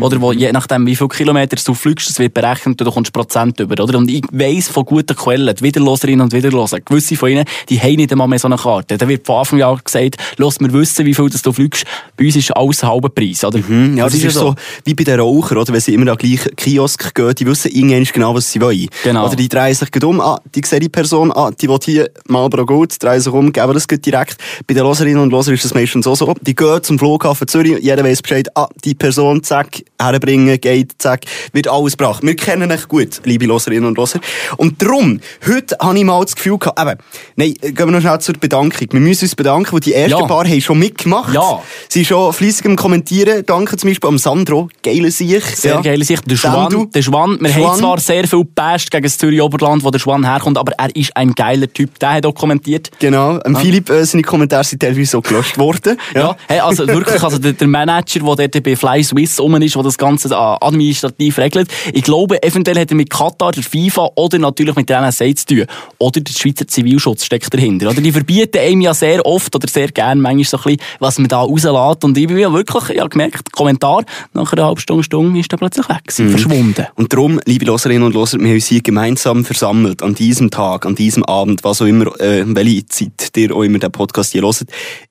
Oder 0.00 0.20
wo 0.20 0.32
je 0.32 0.52
nachdem, 0.52 0.86
wie 0.86 0.94
viele 0.94 1.08
Kilometer 1.08 1.56
du 1.56 1.74
fliegst, 1.74 2.08
das 2.08 2.18
wird 2.18 2.34
berechnet, 2.34 2.80
du 2.80 2.90
kommst 2.90 3.12
Prozent 3.12 3.58
über, 3.58 3.82
oder? 3.82 3.98
Und 3.98 4.08
ich 4.08 4.22
weiss 4.30 4.68
von 4.68 4.84
guten 4.84 5.16
Quellen, 5.16 5.54
die 5.54 5.62
Wiederloserinnen 5.62 6.20
und 6.20 6.32
Wiederloser, 6.32 6.80
gewisse 6.80 7.16
von 7.16 7.30
ihnen, 7.30 7.44
die 7.68 7.80
haben 7.80 7.96
nicht 7.96 8.12
einmal 8.12 8.28
mehr 8.28 8.38
so 8.38 8.46
eine 8.46 8.56
Karte. 8.56 8.98
Da 8.98 9.08
wird 9.08 9.26
von 9.26 9.40
Anfang 9.40 9.62
an 9.62 9.80
gesagt, 9.84 10.16
los, 10.36 10.59
wir 10.60 10.72
wissen, 10.72 11.06
wie 11.06 11.14
viel 11.14 11.28
das 11.28 11.42
du 11.42 11.52
fliegst. 11.52 11.84
Bei 12.16 12.24
uns 12.24 12.36
ist 12.36 12.50
alles 12.56 12.82
halber 12.82 13.08
Preis, 13.08 13.44
oder? 13.44 13.58
Hm, 13.58 13.96
ja, 13.96 14.04
das, 14.04 14.14
ist 14.14 14.22
ja 14.24 14.30
so 14.30 14.54
wie 14.84 14.94
bei 14.94 15.04
den 15.04 15.20
Rauchern, 15.20 15.58
oder? 15.58 15.72
Wenn 15.72 15.80
sie 15.80 15.94
immer 15.94 16.10
an 16.10 16.18
den 16.18 16.28
gleichen 16.28 16.54
Kiosk 16.56 17.14
gehen, 17.14 17.34
die 17.34 17.46
wissen 17.46 17.70
irgendwann 17.70 18.04
genau, 18.04 18.34
was 18.34 18.50
sie 18.50 18.60
wollen. 18.60 18.88
Genau. 19.04 19.26
Oder 19.26 19.36
die 19.36 19.48
drehen 19.48 19.74
sich 19.74 19.90
gleich 19.90 20.04
um, 20.04 20.20
ah, 20.20 20.40
die 20.54 20.62
sehen 20.64 20.80
die 20.80 20.88
Person, 20.88 21.32
ah, 21.32 21.50
die 21.50 21.68
will 21.68 21.78
hier 21.84 22.10
Marlboro 22.28 22.66
Gold, 22.66 23.02
drehen 23.02 23.20
sich 23.20 23.32
um, 23.32 23.52
geben 23.52 23.72
das 23.72 23.88
gleich 23.88 24.00
direkt. 24.00 24.36
Bei 24.66 24.74
den 24.74 24.82
Loserinnen 24.84 25.22
und 25.22 25.30
Losern 25.30 25.54
ist 25.54 25.64
das 25.64 25.74
meistens 25.74 26.04
so 26.04 26.14
so. 26.14 26.34
Die 26.40 26.54
gehen 26.54 26.82
zum 26.82 26.98
Flughafen 26.98 27.48
Zürich, 27.48 27.78
jeder 27.80 28.04
weiss 28.04 28.22
Bescheid, 28.22 28.48
ah, 28.56 28.68
die 28.84 28.94
Person, 28.94 29.42
zack, 29.42 29.82
herbringen, 29.98 30.60
geht, 30.60 30.92
zack, 30.98 31.22
wird 31.52 31.68
alles 31.68 31.96
gebracht. 31.96 32.22
Wir 32.22 32.36
kennen 32.36 32.70
euch 32.70 32.88
gut, 32.88 33.20
liebe 33.24 33.46
Loserinnen 33.46 33.86
und 33.86 33.96
Loser. 33.96 34.20
Und 34.56 34.80
darum, 34.82 35.20
heute 35.46 35.76
habe 35.80 35.98
ich 35.98 36.04
mal 36.04 36.24
das 36.24 36.36
Gefühl 36.36 36.58
gehabt, 36.58 36.80
eben, 36.80 36.98
nein, 37.36 37.54
gehen 37.60 37.76
wir 37.76 37.86
noch 37.86 38.00
schnell 38.00 38.18
zur 38.20 38.34
Bedankung. 38.34 38.88
Wir 38.90 39.00
müssen 39.00 39.24
uns 39.24 39.34
bedanken, 39.34 39.72
weil 39.72 39.80
die 39.80 39.94
ersten 39.94 40.20
Ja. 40.20 40.26
paar 40.26 40.46
haben 40.50 40.60
schon 40.60 40.78
mitgemacht. 40.78 41.34
Ja. 41.34 41.62
Sie 41.88 42.00
sind 42.00 42.08
schon 42.08 42.32
fleissig 42.32 42.66
am 42.66 42.76
Kommentieren. 42.76 43.44
Danke 43.46 43.76
zum 43.76 43.90
Beispiel 43.90 44.08
am 44.08 44.18
Sandro. 44.18 44.68
Geile 44.82 45.10
Sicht. 45.10 45.56
Sehr 45.56 45.80
geile 45.82 46.04
Sicht. 46.04 46.30
Der. 46.30 46.36
Schwan, 46.36 46.90
der 46.90 47.02
Schwan, 47.02 47.38
wir 47.40 47.50
Schwan. 47.50 47.64
haben 47.64 47.78
zwar 47.78 48.00
sehr 48.00 48.26
viel 48.26 48.40
gepasst 48.40 48.90
gegen 48.90 49.04
das 49.04 49.18
Zürich 49.18 49.40
Oberland, 49.40 49.84
wo 49.84 49.90
der 49.90 49.98
Schwan 49.98 50.24
herkommt, 50.24 50.58
aber 50.58 50.72
er 50.72 50.94
ist 50.94 51.16
ein 51.16 51.34
geiler 51.34 51.72
Typ. 51.72 51.98
Der 51.98 52.14
hat 52.14 52.26
auch 52.26 52.34
kommentiert. 52.34 52.90
Genau. 52.98 53.38
Am 53.38 53.56
Philipp, 53.56 53.90
äh, 53.90 54.04
seine 54.04 54.22
Kommentare 54.22 54.64
sind 54.64 54.80
teilweise 54.80 55.10
so 55.10 55.20
gelöscht 55.20 55.58
worden. 55.58 55.96
Ja, 56.14 56.36
hey, 56.48 56.58
also 56.58 56.86
wirklich, 56.86 57.22
also 57.22 57.38
der, 57.38 57.52
der 57.52 57.68
Manager, 57.68 58.34
der 58.34 58.48
dort 58.48 58.64
bei 58.64 58.74
Fly 58.74 59.02
Swiss 59.04 59.38
rum 59.38 59.54
ist, 59.62 59.76
der 59.76 59.82
das 59.82 59.96
Ganze 59.96 60.28
da 60.28 60.58
administrativ 60.60 61.38
regelt, 61.38 61.70
ich 61.92 62.02
glaube, 62.02 62.42
eventuell 62.42 62.78
hat 62.78 62.90
er 62.90 62.96
mit 62.96 63.10
Katar, 63.10 63.52
der 63.52 63.62
FIFA 63.62 64.10
oder 64.16 64.38
natürlich 64.38 64.74
mit 64.74 64.88
der 64.88 65.00
NSA 65.00 65.34
zu 65.36 65.46
tun. 65.46 65.64
Oder 65.98 66.20
der 66.20 66.32
Schweizer 66.32 66.66
Zivilschutz 66.66 67.24
steckt 67.24 67.52
dahinter. 67.54 67.90
Oder 67.90 68.00
die 68.00 68.12
verbieten 68.12 68.58
einem 68.58 68.80
ja 68.80 68.92
sehr 68.92 69.24
oft 69.24 69.54
oder 69.54 69.68
sehr 69.68 69.88
gern 69.88 70.20
manchmal 70.20 70.39
so 70.48 70.56
ein 70.58 70.62
bisschen, 70.62 70.80
was 70.98 71.18
man 71.18 71.28
da 71.28 71.40
rauslässt. 71.40 72.04
Und 72.04 72.16
ich 72.16 72.26
bin 72.26 72.38
ja 72.38 72.52
wirklich, 72.52 72.90
ich 72.90 73.00
habe 73.00 73.08
gemerkt, 73.08 73.52
Kommentar 73.52 74.04
nach 74.32 74.52
einer 74.52 74.66
halben 74.66 74.80
Stunde, 74.80 75.04
Stunde 75.04 75.38
ist 75.38 75.52
er 75.52 75.58
plötzlich 75.58 75.88
weg 75.88 76.04
gewesen, 76.04 76.30
verschwunden. 76.30 76.86
Und 76.94 77.12
darum, 77.12 77.40
liebe 77.44 77.64
Loserinnen 77.64 78.04
und 78.04 78.14
Loser, 78.14 78.38
wir 78.38 78.48
haben 78.48 78.54
uns 78.54 78.66
hier 78.66 78.80
gemeinsam 78.80 79.44
versammelt 79.44 80.02
an 80.02 80.14
diesem 80.14 80.50
Tag, 80.50 80.86
an 80.86 80.94
diesem 80.94 81.24
Abend, 81.24 81.64
was 81.64 81.82
auch 81.82 81.86
immer, 81.86 82.06
äh, 82.20 82.44
welche 82.46 82.86
Zeit 82.86 83.36
ihr 83.36 83.54
auch 83.54 83.62
immer 83.62 83.78
den 83.78 83.92
Podcast 83.92 84.32
hier 84.32 84.42
hört. 84.42 84.64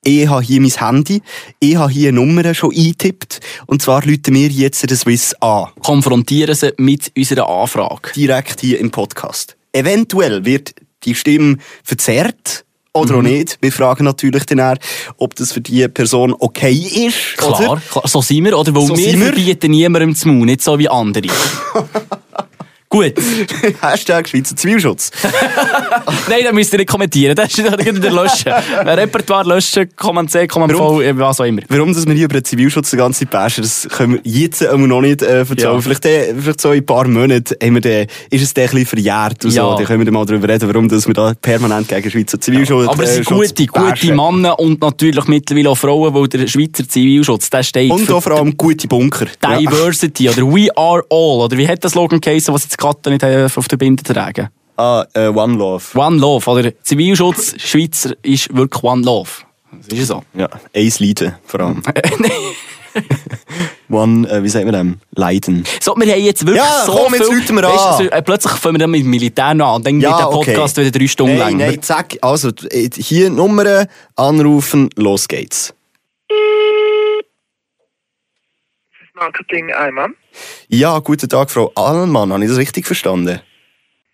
Ich 0.04 0.28
habe 0.28 0.42
hier 0.42 0.62
mein 0.62 0.72
Handy, 0.72 1.22
ich 1.60 1.76
habe 1.76 1.92
hier 1.92 2.12
Nummern 2.12 2.56
schon 2.56 2.72
eingetippt 2.76 3.40
und 3.66 3.82
zwar 3.82 4.04
rufen 4.04 4.34
wir 4.34 4.48
jetzt 4.48 4.90
den 4.90 4.98
Swiss 4.98 5.34
an. 5.36 5.68
Konfrontieren 5.84 6.56
sie 6.56 6.74
mit 6.78 7.12
unserer 7.16 7.50
Anfrage. 7.50 8.12
direkt 8.16 8.62
hier 8.62 8.80
im 8.80 8.92
Podcast. 8.92 9.56
Eventuell 9.72 10.46
wird 10.46 10.74
die 11.04 11.16
Stimme 11.16 11.58
verzerrt 11.84 12.66
oder 12.94 13.14
Mhm. 13.14 13.20
auch 13.20 13.24
nicht. 13.24 13.58
Wir 13.62 13.72
fragen 13.72 14.04
natürlich 14.06 14.46
dann 14.46 14.60
auch, 14.60 14.76
ob 15.18 15.36
das 15.36 15.52
für 15.52 15.62
die 15.62 15.88
Person 15.88 16.34
okay 16.38 16.72
ist. 16.74 17.38
Klar, 17.38 17.72
Oder? 17.72 17.82
klar, 17.92 18.08
so 18.08 18.22
sind 18.22 18.46
wir, 18.46 18.58
oder? 18.58 18.74
Weil 18.74 18.86
So 18.88 18.98
wir 18.98 19.14
wir. 19.14 19.26
verbieten 19.28 19.72
niemandem 19.72 20.16
zu 20.16 20.28
Mund, 20.30 20.46
nicht 20.46 20.62
so 20.62 20.78
wie 20.80 20.90
andere. 20.90 21.28
Gut. 22.92 23.14
Hashtag 23.82 24.28
Schweizer 24.28 24.56
Zivilschutz. 24.56 25.12
Nein, 26.28 26.40
das 26.44 26.54
müsst 26.54 26.74
ihr 26.74 26.80
nicht 26.80 26.90
kommentieren. 26.90 27.36
Das 27.36 27.56
ist 27.56 27.60
wieder 27.60 28.10
löschen. 28.10 28.52
Wer 28.84 28.98
Repertoire 28.98 29.48
löschen, 29.48 29.90
Command 29.96 30.32
C, 30.32 30.48
Command 30.48 30.74
V, 30.74 31.00
was 31.00 31.40
auch 31.40 31.46
immer. 31.46 31.62
Warum 31.70 31.94
dass 31.94 32.08
wir 32.08 32.16
hier 32.16 32.26
über 32.26 32.34
den 32.34 32.46
Zivilschutz 32.46 32.90
die 32.90 32.98
ganze 32.98 33.20
Zeit 33.20 33.30
bashen, 33.30 33.62
das 33.62 33.88
können 33.92 34.14
wir 34.14 34.22
jetzt 34.24 34.64
immer 34.64 34.88
noch 34.88 35.02
nicht 35.02 35.22
äh, 35.22 35.38
erzählen. 35.38 35.76
Ja. 35.76 35.82
Vielleicht, 35.82 36.04
äh, 36.08 36.34
vielleicht 36.34 36.62
so 36.62 36.72
in 36.72 36.80
ein 36.80 36.86
paar 36.88 37.08
Monaten 37.08 37.56
haben 37.62 37.76
wir 37.76 37.82
den, 37.82 38.08
ist 38.32 38.42
es 38.42 38.56
dann 38.56 38.64
ein 38.64 38.70
bisschen 38.72 38.86
verjährt 38.88 39.46
und 39.46 39.52
so. 39.52 39.58
Ja. 39.58 39.76
Dann 39.76 39.86
können 39.86 40.00
wir 40.00 40.06
dann 40.06 40.14
mal 40.16 40.26
darüber 40.26 40.50
reden, 40.50 40.68
warum 40.68 40.90
dass 40.90 41.06
wir 41.06 41.14
da 41.14 41.34
permanent 41.40 41.88
gegen 41.88 42.10
Schweizer 42.10 42.42
Zivilschutz 42.42 42.88
Aber 42.88 43.04
es 43.04 43.12
äh, 43.12 43.14
sind 43.24 43.26
gute, 43.28 43.66
gute. 43.68 44.16
Männer 44.16 44.58
und 44.58 44.82
natürlich 44.82 45.28
mittlerweile 45.28 45.70
auch 45.70 45.78
Frauen, 45.78 46.12
weil 46.16 46.28
der 46.28 46.48
Schweizer 46.48 46.88
Zivilschutz, 46.90 47.52
der 47.52 47.62
steht 47.62 47.92
Und 47.92 48.12
auch 48.12 48.24
vor 48.24 48.32
allem 48.32 48.58
gute 48.58 48.88
Bunker. 48.88 49.28
Ja. 49.44 49.60
Diversity 49.60 50.28
oder 50.28 50.42
We 50.42 50.76
Are 50.76 51.04
All. 51.12 51.46
Oder 51.46 51.56
wie 51.56 51.68
hat 51.68 51.84
das 51.84 51.92
Slogan 51.92 52.20
geheißen, 52.20 52.52
was 52.52 52.64
jetzt 52.64 52.79
gerade 52.80 53.10
nicht 53.10 53.24
äh, 53.24 53.48
auf 53.54 53.68
der 53.68 53.78
Binde 53.78 54.04
tragen? 54.04 54.50
Ah, 54.78 55.06
äh, 55.14 55.28
One 55.28 55.58
Love. 55.58 55.84
One 55.98 56.18
Love. 56.18 56.50
Oder 56.50 56.72
Zivilschutz 56.82 57.56
Schweizer 57.58 58.14
ist 58.24 58.56
wirklich 58.56 58.84
One 58.84 59.04
Love. 59.04 59.30
Das 59.72 59.88
ist 59.88 60.00
ja 60.00 60.06
so. 60.06 60.24
Ja, 60.34 60.50
eins 60.74 61.00
Leiden 61.00 61.36
vor 61.46 61.60
allem. 61.60 61.84
One, 63.90 64.30
äh, 64.30 64.44
wie 64.44 64.50
sagt 64.50 64.66
man 64.66 64.74
dem? 64.74 65.00
Leiden. 65.16 65.66
So, 65.80 65.96
wir 65.96 66.12
haben 66.12 66.22
jetzt 66.22 66.46
wirklich 66.46 66.64
Ja, 66.64 66.84
so 66.86 66.94
komm, 66.94 67.14
jetzt 67.14 67.30
viel... 67.30 67.56
wir 67.56 67.64
an. 67.64 67.98
so, 67.98 68.04
äh, 68.04 68.22
plötzlich 68.22 68.54
fangen 68.54 68.76
wir 68.76 68.80
dann 68.80 68.92
mit 68.92 69.06
Militär 69.06 69.46
an 69.46 69.62
und 69.62 69.86
dann 69.86 70.02
wird 70.02 70.20
der 70.20 70.26
Podcast 70.26 70.78
wieder 70.78 70.92
drei 70.92 71.08
Stunden 71.08 71.38
nein, 71.38 71.58
lang. 71.58 71.70
Nein, 71.70 71.82
zack. 71.82 72.18
Also, 72.22 72.50
äh, 72.70 72.90
hier 72.96 73.30
Nummern 73.30 73.88
anrufen, 74.16 74.90
los 74.96 75.28
geht's. 75.28 75.74
Marketing 79.20 79.72
Eimann. 79.74 80.16
Ja, 80.70 81.00
guten 81.00 81.30
Tag, 81.30 81.52
Frau 81.52 81.72
Allmann. 81.76 82.32
Habe 82.32 82.44
ich 82.44 82.50
das 82.50 82.58
richtig 82.58 82.86
verstanden? 82.86 83.42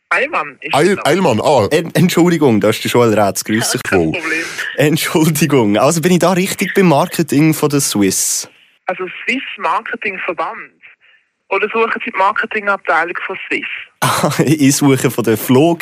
Eimann 0.10 0.58
ist 0.62 0.74
Eil, 0.74 0.98
Eilmann, 1.04 1.42
ah, 1.42 1.68
En 1.72 1.94
Entschuldigung, 1.94 2.62
das 2.62 2.78
ist 2.78 2.86
der 2.86 2.92
Joel 2.92 3.20
Rätz. 3.20 3.44
Grüß 3.44 3.72
dich 3.72 3.84
kein 3.84 4.00
wohl. 4.00 4.12
Problem. 4.14 4.46
Entschuldigung. 4.78 5.78
Also, 5.78 6.02
bin 6.02 6.12
ich 6.12 6.20
da 6.20 6.32
richtig 6.32 6.74
beim 6.74 6.88
Marketing 6.88 7.54
von 7.54 7.70
der 7.70 7.82
Swiss? 7.82 8.50
Also 8.88 9.06
Swiss 9.24 9.44
Marketing 9.58 10.20
Verband. 10.26 10.72
Oder 11.50 11.68
suchen 11.70 11.92
Sie 12.04 12.12
die 12.12 12.18
Marketingabteilung 12.18 13.18
von 13.26 13.38
Swiss? 13.48 14.40
ich 14.46 14.76
suche 14.76 15.12
von 15.12 15.24
der 15.24 15.38
Flug, 15.38 15.82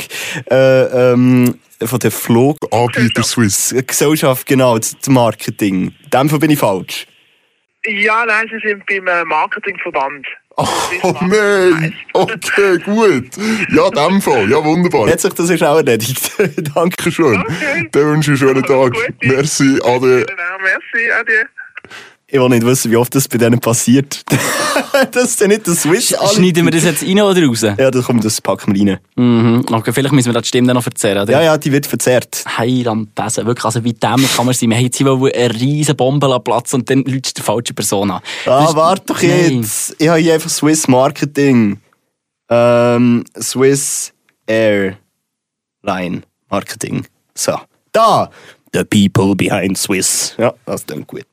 äh, 0.49 1.11
ähm, 1.11 1.59
von 1.81 1.99
der 1.99 2.11
Flug 2.11 2.57
Anbieter 2.71 3.23
Swiss. 3.23 3.73
Gesellschaft, 3.85 4.45
genau, 4.45 4.77
das 4.77 4.97
das 4.97 5.09
Marketing. 5.09 5.93
In 6.03 6.09
dem 6.09 6.29
Fall 6.29 6.39
bin 6.39 6.51
ich 6.51 6.59
falsch. 6.59 7.07
Ja, 7.85 8.25
nein, 8.25 8.49
Sie 8.49 8.67
sind 8.67 8.85
beim 8.85 9.07
äh, 9.07 9.25
Marketingverband. 9.25 10.25
Oh 10.55 11.15
nein! 11.21 11.95
Okay, 12.13 12.77
gut. 12.85 13.25
Ja, 13.69 13.87
in 13.87 13.93
dem 13.93 14.21
Fall. 14.21 14.49
Ja, 14.49 14.63
wunderbar. 14.63 15.09
Hat 15.09 15.19
sich 15.19 15.33
das 15.33 15.49
ist 15.49 15.63
auch 15.63 15.77
erledigt. 15.77 16.31
Danke. 16.37 16.61
Dankeschön. 16.75 17.41
Okay. 17.41 17.89
Dann 17.91 18.05
wünsche 18.05 18.33
ich 18.33 18.41
einen 18.41 18.49
schönen 18.49 18.63
Tag. 18.63 18.93
Merci, 19.23 19.79
Ade. 19.83 20.25
Genau, 20.25 20.57
merci, 20.61 21.11
adieu. 21.11 21.43
Ich 22.33 22.39
will 22.39 22.49
nicht 22.49 22.65
wissen, 22.65 22.89
wie 22.89 22.97
oft 22.97 23.13
das 23.13 23.27
bei 23.27 23.37
denen 23.37 23.59
passiert. 23.59 24.23
das 25.11 25.23
ist 25.25 25.41
ja 25.41 25.47
nicht 25.47 25.67
der 25.67 25.75
Swiss 25.75 26.15
Schneiden 26.33 26.65
wir 26.65 26.71
das 26.71 26.83
jetzt 26.83 27.03
rein 27.03 27.21
oder 27.21 27.45
raus? 27.45 27.61
Ja, 27.61 27.91
das 27.91 28.05
kommt, 28.05 28.25
das 28.25 28.41
packen 28.41 28.73
wir 28.73 28.93
rein. 28.93 28.99
Mhm. 29.15 29.63
Okay, 29.71 29.93
vielleicht 29.93 30.15
müssen 30.15 30.29
wir 30.29 30.41
das 30.41 30.47
Stimme 30.47 30.65
dann 30.65 30.77
noch 30.77 30.85
erzählen. 30.87 31.21
Oder? 31.21 31.31
Ja, 31.31 31.43
ja, 31.43 31.57
die 31.59 31.71
wird 31.71 31.85
verzerrt. 31.85 32.43
Heiland 32.57 33.13
Besen. 33.13 33.45
Wirklich, 33.45 33.63
also 33.65 33.83
wie 33.83 33.93
dämlich 33.93 34.35
kann 34.35 34.47
man 34.47 34.55
sein? 34.55 34.71
Wir 34.71 34.77
haben 34.77 34.83
jetzt 34.83 34.97
hier 34.97 35.11
eine 35.11 35.53
riesen 35.53 35.95
Bombe 35.95 36.39
Platz 36.39 36.73
und 36.73 36.89
dann 36.89 37.03
läutst 37.03 37.37
die 37.37 37.43
falsche 37.43 37.75
Person 37.75 38.09
an. 38.09 38.21
Ah, 38.47 38.65
ist- 38.65 38.75
warte 38.75 39.13
doch 39.13 39.21
Nein. 39.21 39.61
jetzt. 39.61 39.95
Ich 39.99 40.07
habe 40.07 40.19
hier 40.19 40.33
einfach 40.33 40.49
Swiss 40.49 40.87
Marketing. 40.87 41.81
Ähm, 42.49 43.25
Swiss 43.39 44.11
Airline 44.47 46.23
Marketing. 46.49 47.05
So. 47.35 47.59
Da! 47.91 48.31
The 48.73 48.83
people 48.85 49.35
behind 49.35 49.77
Swiss. 49.77 50.33
Ja, 50.39 50.55
das 50.65 50.83
klingt 50.83 51.05
gut. 51.05 51.27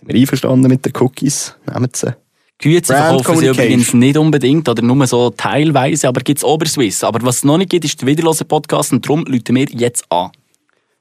Sind 0.00 0.08
wir 0.12 0.20
einverstanden 0.20 0.68
mit 0.68 0.84
den 0.84 0.92
Cookies? 0.98 1.54
Nehmen 1.72 1.90
sie. 1.94 2.14
Güte 2.58 2.94
verkaufen 2.94 3.38
sie 3.38 3.46
übrigens 3.48 3.94
nicht 3.94 4.16
unbedingt 4.18 4.68
oder 4.68 4.82
nur 4.82 5.06
so 5.06 5.30
teilweise, 5.30 6.08
aber 6.08 6.20
gibt's 6.20 6.44
Oberswiss. 6.44 7.04
Aber 7.04 7.22
was 7.22 7.36
es 7.36 7.44
noch 7.44 7.56
nicht 7.58 7.70
gibt, 7.70 7.84
ist 7.86 8.00
der 8.00 8.06
wiederlose 8.08 8.44
Podcast 8.44 8.92
und 8.92 9.06
darum 9.06 9.24
läuten 9.24 9.56
wir 9.56 9.66
jetzt 9.66 10.04
an. 10.10 10.30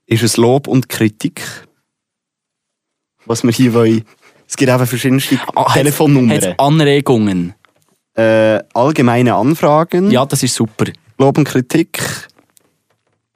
Ist 0.06 0.24
es 0.24 0.38
Lob 0.38 0.68
und 0.68 0.88
Kritik? 0.90 1.42
Was 3.26 3.44
wir 3.44 3.52
hier 3.52 3.74
wollen. 3.74 4.04
Es 4.48 4.56
gibt 4.58 4.72
eben 4.72 4.88
verschiedenste 4.88 5.38
Ah, 5.56 5.72
Telefonnummern. 5.74 6.56
Anregungen? 6.58 7.54
Äh, 8.16 8.60
allgemeine 8.74 9.36
Anfragen. 9.36 10.10
Ja, 10.12 10.26
das 10.26 10.44
ist 10.44 10.56
super. 10.56 10.86
Lob 11.18 11.38
und 11.38 11.44
Kritik. 11.44 12.02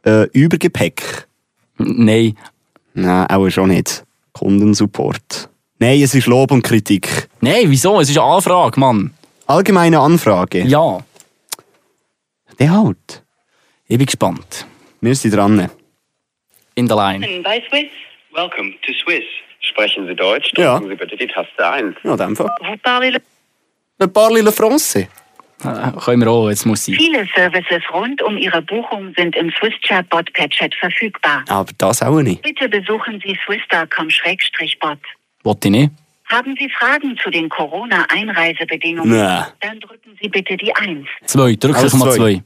Äh, 0.05 0.27
Übergepäck. 0.31 1.27
Nein. 1.77 2.37
Nein, 2.93 3.27
auch 3.27 3.49
schon 3.49 3.69
nicht. 3.69 4.03
Kundensupport. 4.31 5.49
Nein, 5.83 6.01
es 6.01 6.15
ist 6.15 6.27
Lob 6.27 6.49
und 6.51 6.63
Kritik. 6.63 7.27
Nein, 7.41 7.65
wieso? 7.65 7.99
Es 7.99 8.09
ist 8.09 8.17
eine 8.17 8.25
Anfrage, 8.25 8.79
Mann. 8.79 9.13
Allgemeine 9.47 9.99
Anfrage. 9.99 10.59
Ja. 10.61 11.03
Der 12.57 12.71
halt. 12.71 13.21
Ich 13.89 13.97
bin 13.97 14.05
gespannt. 14.05 14.65
Wir 15.01 15.13
sind 15.13 15.35
dran. 15.35 15.69
In 16.75 16.87
der 16.87 16.95
Line. 16.95 17.41
bei 17.43 17.61
Swiss. 17.67 17.91
Welcome 18.31 18.75
to 18.85 18.93
Swiss. 18.93 19.25
Sprechen 19.59 20.07
Sie 20.07 20.15
Deutsch? 20.15 20.53
Ja. 20.55 20.79
Drücken 20.79 20.91
Sie 20.91 20.95
bitte 20.95 21.17
die 21.17 21.27
Taste 21.27 21.69
1. 21.69 21.97
Ja, 22.01 22.11
in 22.13 22.17
dem 22.17 22.35
Fall. 22.37 22.49
Vous 22.61 22.79
parlez 22.81 23.11
le 23.11 23.21
Ein 23.99 24.13
paar 24.13 24.31
Lille 24.31 24.53
France. 24.53 24.99
Äh, 24.99 25.91
können 25.99 26.21
wir 26.21 26.31
auch, 26.31 26.47
jetzt 26.47 26.65
muss 26.65 26.87
ich. 26.87 26.95
Viele 26.95 27.27
Services 27.35 27.83
rund 27.93 28.21
um 28.21 28.37
Ihre 28.37 28.61
Buchung 28.61 29.13
sind 29.17 29.35
im 29.35 29.51
Swiss 29.59 29.73
Chatbot 29.85 30.31
per 30.31 30.47
Chat 30.47 30.73
verfügbar. 30.75 31.43
Aber 31.49 31.73
das 31.77 32.01
auch 32.01 32.21
nicht. 32.21 32.41
Bitte 32.41 32.69
besuchen 32.69 33.21
Sie 33.21 33.37
swiss.com-bot. 33.45 34.99
Wollte 35.43 35.67
ich 35.67 35.71
nicht. 35.71 35.91
Haben 36.29 36.55
Sie 36.59 36.69
Fragen 36.69 37.17
zu 37.21 37.29
den 37.29 37.49
Corona-Einreisebedingungen? 37.49 39.17
Nein. 39.17 39.45
Dann 39.59 39.79
drücken 39.79 40.17
Sie 40.21 40.29
bitte 40.29 40.57
die 40.57 40.73
1. 40.75 41.05
Zwei, 41.25 41.55
drück 41.55 41.75
Alles 41.75 41.93
ich 41.93 41.99
mal 41.99 42.11
zwei. 42.11 42.15
zwei. 42.17 42.43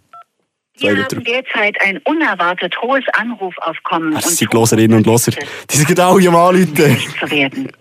Zwei 0.80 0.88
Wir 0.89 0.94
Liter. 0.96 1.16
haben 1.18 1.24
derzeit 1.24 1.82
ein 1.84 1.98
unerwartet 2.04 2.80
hohes 2.82 3.04
Anrufaufkommen. 3.13 4.13
Das 4.13 4.36
sind 4.36 4.54
Loserinnen 4.54 4.98
und 4.98 5.06
Loser. 5.08 5.32
Die 5.70 5.77
sind 5.77 5.88
genau 5.88 6.20
hier 6.20 6.30
am 6.30 6.36
Anrufen. 6.36 6.75
zu 6.75 7.32
werden. 7.32 7.72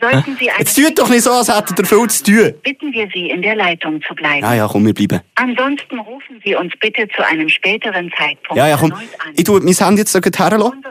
Sollten 0.00 0.36
Sie 0.38 0.50
Jetzt 0.58 0.74
tut 0.76 0.98
doch 0.98 1.08
nicht 1.08 1.22
so, 1.22 1.30
als 1.30 1.48
hättet 1.54 1.78
ihr 1.78 1.86
viel 1.86 2.06
zu 2.08 2.24
tun. 2.24 2.54
bitten 2.62 2.92
wir 2.92 3.08
Sie, 3.14 3.30
in 3.30 3.40
der 3.40 3.54
Leitung 3.56 4.02
zu 4.02 4.14
bleiben. 4.14 4.42
Ja, 4.44 4.52
ja, 4.54 4.68
komm, 4.70 4.84
wir 4.84 4.92
bleiben. 4.92 5.20
Ansonsten 5.36 5.98
rufen 5.98 6.42
Sie 6.44 6.54
uns 6.54 6.74
bitte 6.78 7.08
zu 7.08 7.24
einem 7.26 7.48
späteren 7.48 8.12
Zeitpunkt 8.18 8.56
Ja, 8.56 8.68
ja, 8.68 8.76
komm. 8.76 8.90
erneut 8.90 9.08
an. 9.24 9.32
Ich 9.36 9.44
tue 9.44 9.60
mein 9.60 9.72
Handy 9.74 10.00
jetzt 10.02 10.12
so 10.12 10.20
herlassen. 10.20 10.82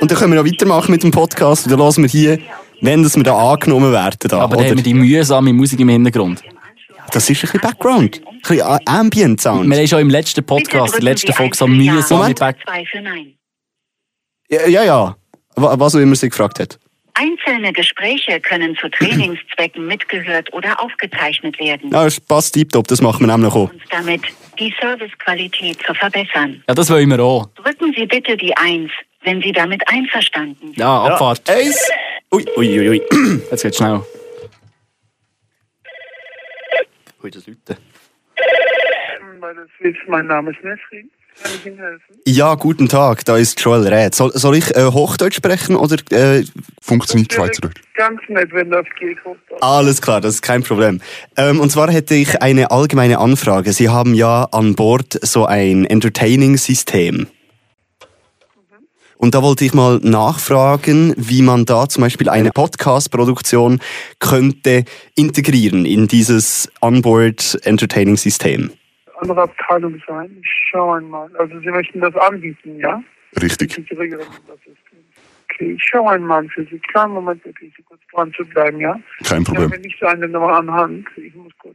Und 0.00 0.10
dann 0.10 0.18
können 0.18 0.32
wir 0.34 0.42
noch 0.42 0.50
weitermachen 0.50 0.90
mit 0.90 1.02
dem 1.02 1.10
Podcast. 1.10 1.66
Und 1.66 1.72
dann 1.72 1.80
hören 1.80 1.96
wir 2.02 2.08
hier, 2.08 2.38
wenn 2.80 3.02
das 3.02 3.16
wir 3.16 3.22
da 3.22 3.52
angenommen 3.52 3.92
werden. 3.92 4.16
Da, 4.20 4.38
Aber 4.40 4.56
dann 4.56 4.60
oder? 4.64 4.70
haben 4.70 4.76
wir 4.78 4.84
die 4.84 4.94
mühsame 4.94 5.52
Musik 5.52 5.80
im 5.80 5.88
Hintergrund. 5.88 6.42
Das 7.12 7.28
ist 7.30 7.38
ein 7.38 7.40
bisschen 7.42 7.60
Background. 7.60 8.20
Ein 8.26 8.40
bisschen 8.40 8.78
Ambient 8.86 9.40
Sound. 9.40 9.68
Wir 9.70 9.78
haben 9.78 9.86
schon 9.86 10.00
im 10.00 10.10
letzten 10.10 10.44
Podcast, 10.44 10.94
in 10.94 11.04
der 11.04 11.12
letzten 11.12 11.32
Folge, 11.32 11.56
so 11.56 11.66
mühsame 11.66 12.20
Moment. 12.20 12.38
Back... 12.40 12.56
Zwei 12.64 12.84
für 12.84 13.00
Nein. 13.00 13.34
Ja, 14.48 14.66
ja. 14.66 14.84
ja. 14.84 15.16
Wa- 15.54 15.74
Was 15.78 15.94
auch 15.94 16.00
immer 16.00 16.16
sie 16.16 16.28
gefragt 16.28 16.58
hat. 16.60 16.78
Einzelne 17.14 17.72
Gespräche 17.72 18.40
können 18.40 18.76
zu 18.76 18.88
Trainingszwecken 18.90 19.86
mitgehört 19.86 20.52
oder 20.52 20.80
aufgezeichnet 20.82 21.58
werden, 21.58 21.90
Ja, 21.90 22.04
das 22.04 22.20
passt 22.20 22.52
tiptop, 22.54 22.86
das 22.88 23.00
machen 23.00 23.26
wir 23.26 23.34
nämlich 23.34 23.54
auch. 23.54 23.70
uns 23.72 23.82
damit 23.90 24.20
die 24.58 24.74
Servicequalität 24.80 25.78
zu 25.86 25.94
verbessern. 25.94 26.62
Ja, 26.68 26.74
das 26.74 26.90
wollen 26.90 27.08
wir 27.08 27.20
auch. 27.20 27.48
Drücken 27.54 27.94
Sie 27.96 28.04
bitte 28.06 28.36
die 28.36 28.54
1, 28.56 28.90
wenn 29.26 29.42
Sie 29.42 29.52
damit 29.52 29.82
einverstanden 29.88 30.56
sind. 30.60 30.76
Ja, 30.78 31.02
Abfahrt. 31.02 31.50
Eins. 31.50 31.90
Ui, 32.32 32.46
ui, 32.56 32.78
ui, 32.78 32.88
ui. 32.88 33.02
Jetzt 33.50 33.62
geht's 33.62 33.76
schnell. 33.76 34.00
Ui, 37.22 37.30
das 37.30 37.46
Leute. 37.46 37.76
Swiss, 39.78 39.96
mein 40.08 40.26
Name 40.26 40.50
ist 40.50 40.62
Nesrin. 40.62 41.10
Kann 41.42 41.52
ich 41.54 41.66
Ihnen 41.66 41.78
helfen? 41.78 42.16
Ja, 42.26 42.54
guten 42.54 42.88
Tag, 42.88 43.24
da 43.26 43.36
ist 43.36 43.60
Joel 43.60 43.86
Red. 43.86 44.14
Soll, 44.14 44.32
soll 44.32 44.56
ich 44.56 44.74
äh, 44.74 44.84
Hochdeutsch 44.84 45.36
sprechen 45.36 45.76
oder... 45.76 45.96
Äh, 46.10 46.44
Funktioniert 46.80 47.32
Schweizerdeutsch. 47.32 47.82
Ganz 47.94 48.20
nett, 48.28 48.50
wenn 48.52 48.70
das 48.70 48.86
geht. 48.98 49.18
Hochdeutsch. 49.24 49.60
alles 49.60 50.00
klar, 50.00 50.20
das 50.20 50.36
ist 50.36 50.42
kein 50.42 50.62
Problem. 50.62 51.00
Ähm, 51.36 51.60
und 51.60 51.70
zwar 51.70 51.90
hätte 51.90 52.14
ich 52.14 52.40
eine 52.40 52.70
allgemeine 52.70 53.18
Anfrage. 53.18 53.72
Sie 53.72 53.88
haben 53.88 54.14
ja 54.14 54.44
an 54.50 54.76
Bord 54.76 55.18
so 55.22 55.44
ein 55.44 55.84
Entertaining-System. 55.84 57.26
Und 59.26 59.34
da 59.34 59.42
wollte 59.42 59.64
ich 59.64 59.74
mal 59.74 59.98
nachfragen, 60.04 61.12
wie 61.16 61.42
man 61.42 61.64
da 61.64 61.88
zum 61.88 62.02
Beispiel 62.02 62.28
eine 62.28 62.52
Podcast-Produktion 62.52 63.80
könnte 64.20 64.84
integrieren 65.16 65.84
in 65.84 66.06
dieses 66.06 66.70
Onboard 66.80 67.58
Entertaining 67.64 68.16
System. 68.16 68.70
Andere 69.20 69.42
Abteilung 69.42 70.00
sein. 70.06 70.30
Ich 70.44 70.68
schaue 70.70 70.98
einmal. 70.98 71.28
Also 71.40 71.58
Sie 71.58 71.70
möchten 71.70 72.00
das 72.00 72.14
anbieten, 72.14 72.78
ja? 72.78 73.02
Richtig. 73.42 73.76
Ich 73.76 73.90
Okay, 73.90 75.72
ich 75.72 75.82
schaue 75.82 76.12
einmal 76.12 76.46
für 76.50 76.62
Sie. 76.66 76.78
Kleinen 76.78 77.14
Moment, 77.14 77.42
bitte, 77.42 77.58
Sie 77.76 77.82
kurz 77.82 78.02
dran 78.14 78.32
zu 78.32 78.44
bleiben, 78.44 78.78
ja? 78.78 78.96
Kein 79.24 79.42
Ich 79.42 79.48
Problem. 79.48 79.72
habe 79.72 79.80
nicht 79.80 79.98
so 79.98 80.06
eine 80.06 80.28
Nummer 80.28 80.52
anhand. 80.58 81.04
Ich 81.16 81.34
muss 81.34 81.52
kurz 81.58 81.74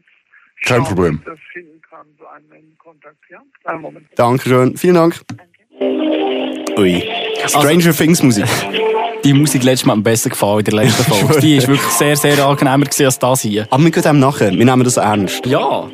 Kein 0.63 0.77
schauen, 0.77 0.95
Problem. 0.95 1.15
ob 1.15 1.19
ich 1.19 1.25
das 1.25 1.39
finden 1.51 1.81
kann, 1.81 2.05
so 2.17 2.25
einen 2.27 2.77
Kontakt, 2.77 3.17
ja? 3.29 3.41
Kleinen 3.61 3.81
Moment. 3.81 4.07
Dankeschön, 4.15 4.77
vielen 4.77 4.95
Dank. 4.95 5.19
Ui. 6.77 7.03
Stranger 7.47 7.93
Things 7.93 8.21
Musik. 8.21 8.45
Die 9.23 9.33
Musik 9.33 9.63
letztes 9.63 9.85
Mal 9.85 9.93
am 9.93 10.03
besten 10.03 10.29
gefallen 10.29 10.59
in 10.59 10.65
der 10.65 10.73
letzten 10.75 11.03
Folge. 11.11 11.39
Die 11.41 11.55
ist 11.57 11.67
wirklich 11.67 11.91
sehr, 11.91 12.15
sehr 12.15 12.43
angenehmer 12.45 12.85
als 12.87 13.19
das 13.19 13.41
hier. 13.41 13.67
Aber 13.69 13.83
wir 13.83 13.91
gehen 13.91 14.03
dem 14.03 14.19
nachher, 14.19 14.51
wir 14.51 14.65
nehmen 14.65 14.83
das 14.83 14.97
ernst. 14.97 15.45
Ja. 15.45 15.87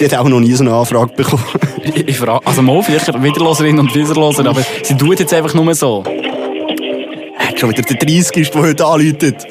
Die 0.00 0.04
hat 0.04 0.14
auch 0.14 0.28
noch 0.28 0.40
nie 0.40 0.52
so 0.52 0.64
eine 0.64 0.74
Anfrage 0.74 1.12
bekommen. 1.14 1.44
Ich, 1.84 1.96
ich 2.08 2.16
frage, 2.16 2.46
also 2.46 2.62
mal 2.62 2.80
vielleicht 2.80 3.12
Wiederloserinnen 3.20 3.80
und 3.80 3.92
Wiederloser, 3.92 4.46
aber 4.46 4.62
sie 4.84 4.96
tut 4.96 5.18
jetzt 5.18 5.34
einfach 5.34 5.52
nur 5.52 5.74
so. 5.74 6.04
Hat 7.36 7.58
schon 7.58 7.70
wieder 7.70 7.82
der 7.82 7.96
30 7.96 8.36
ist, 8.36 8.54
der 8.54 8.62
heute 8.62 8.86
anläutet. 8.86 9.48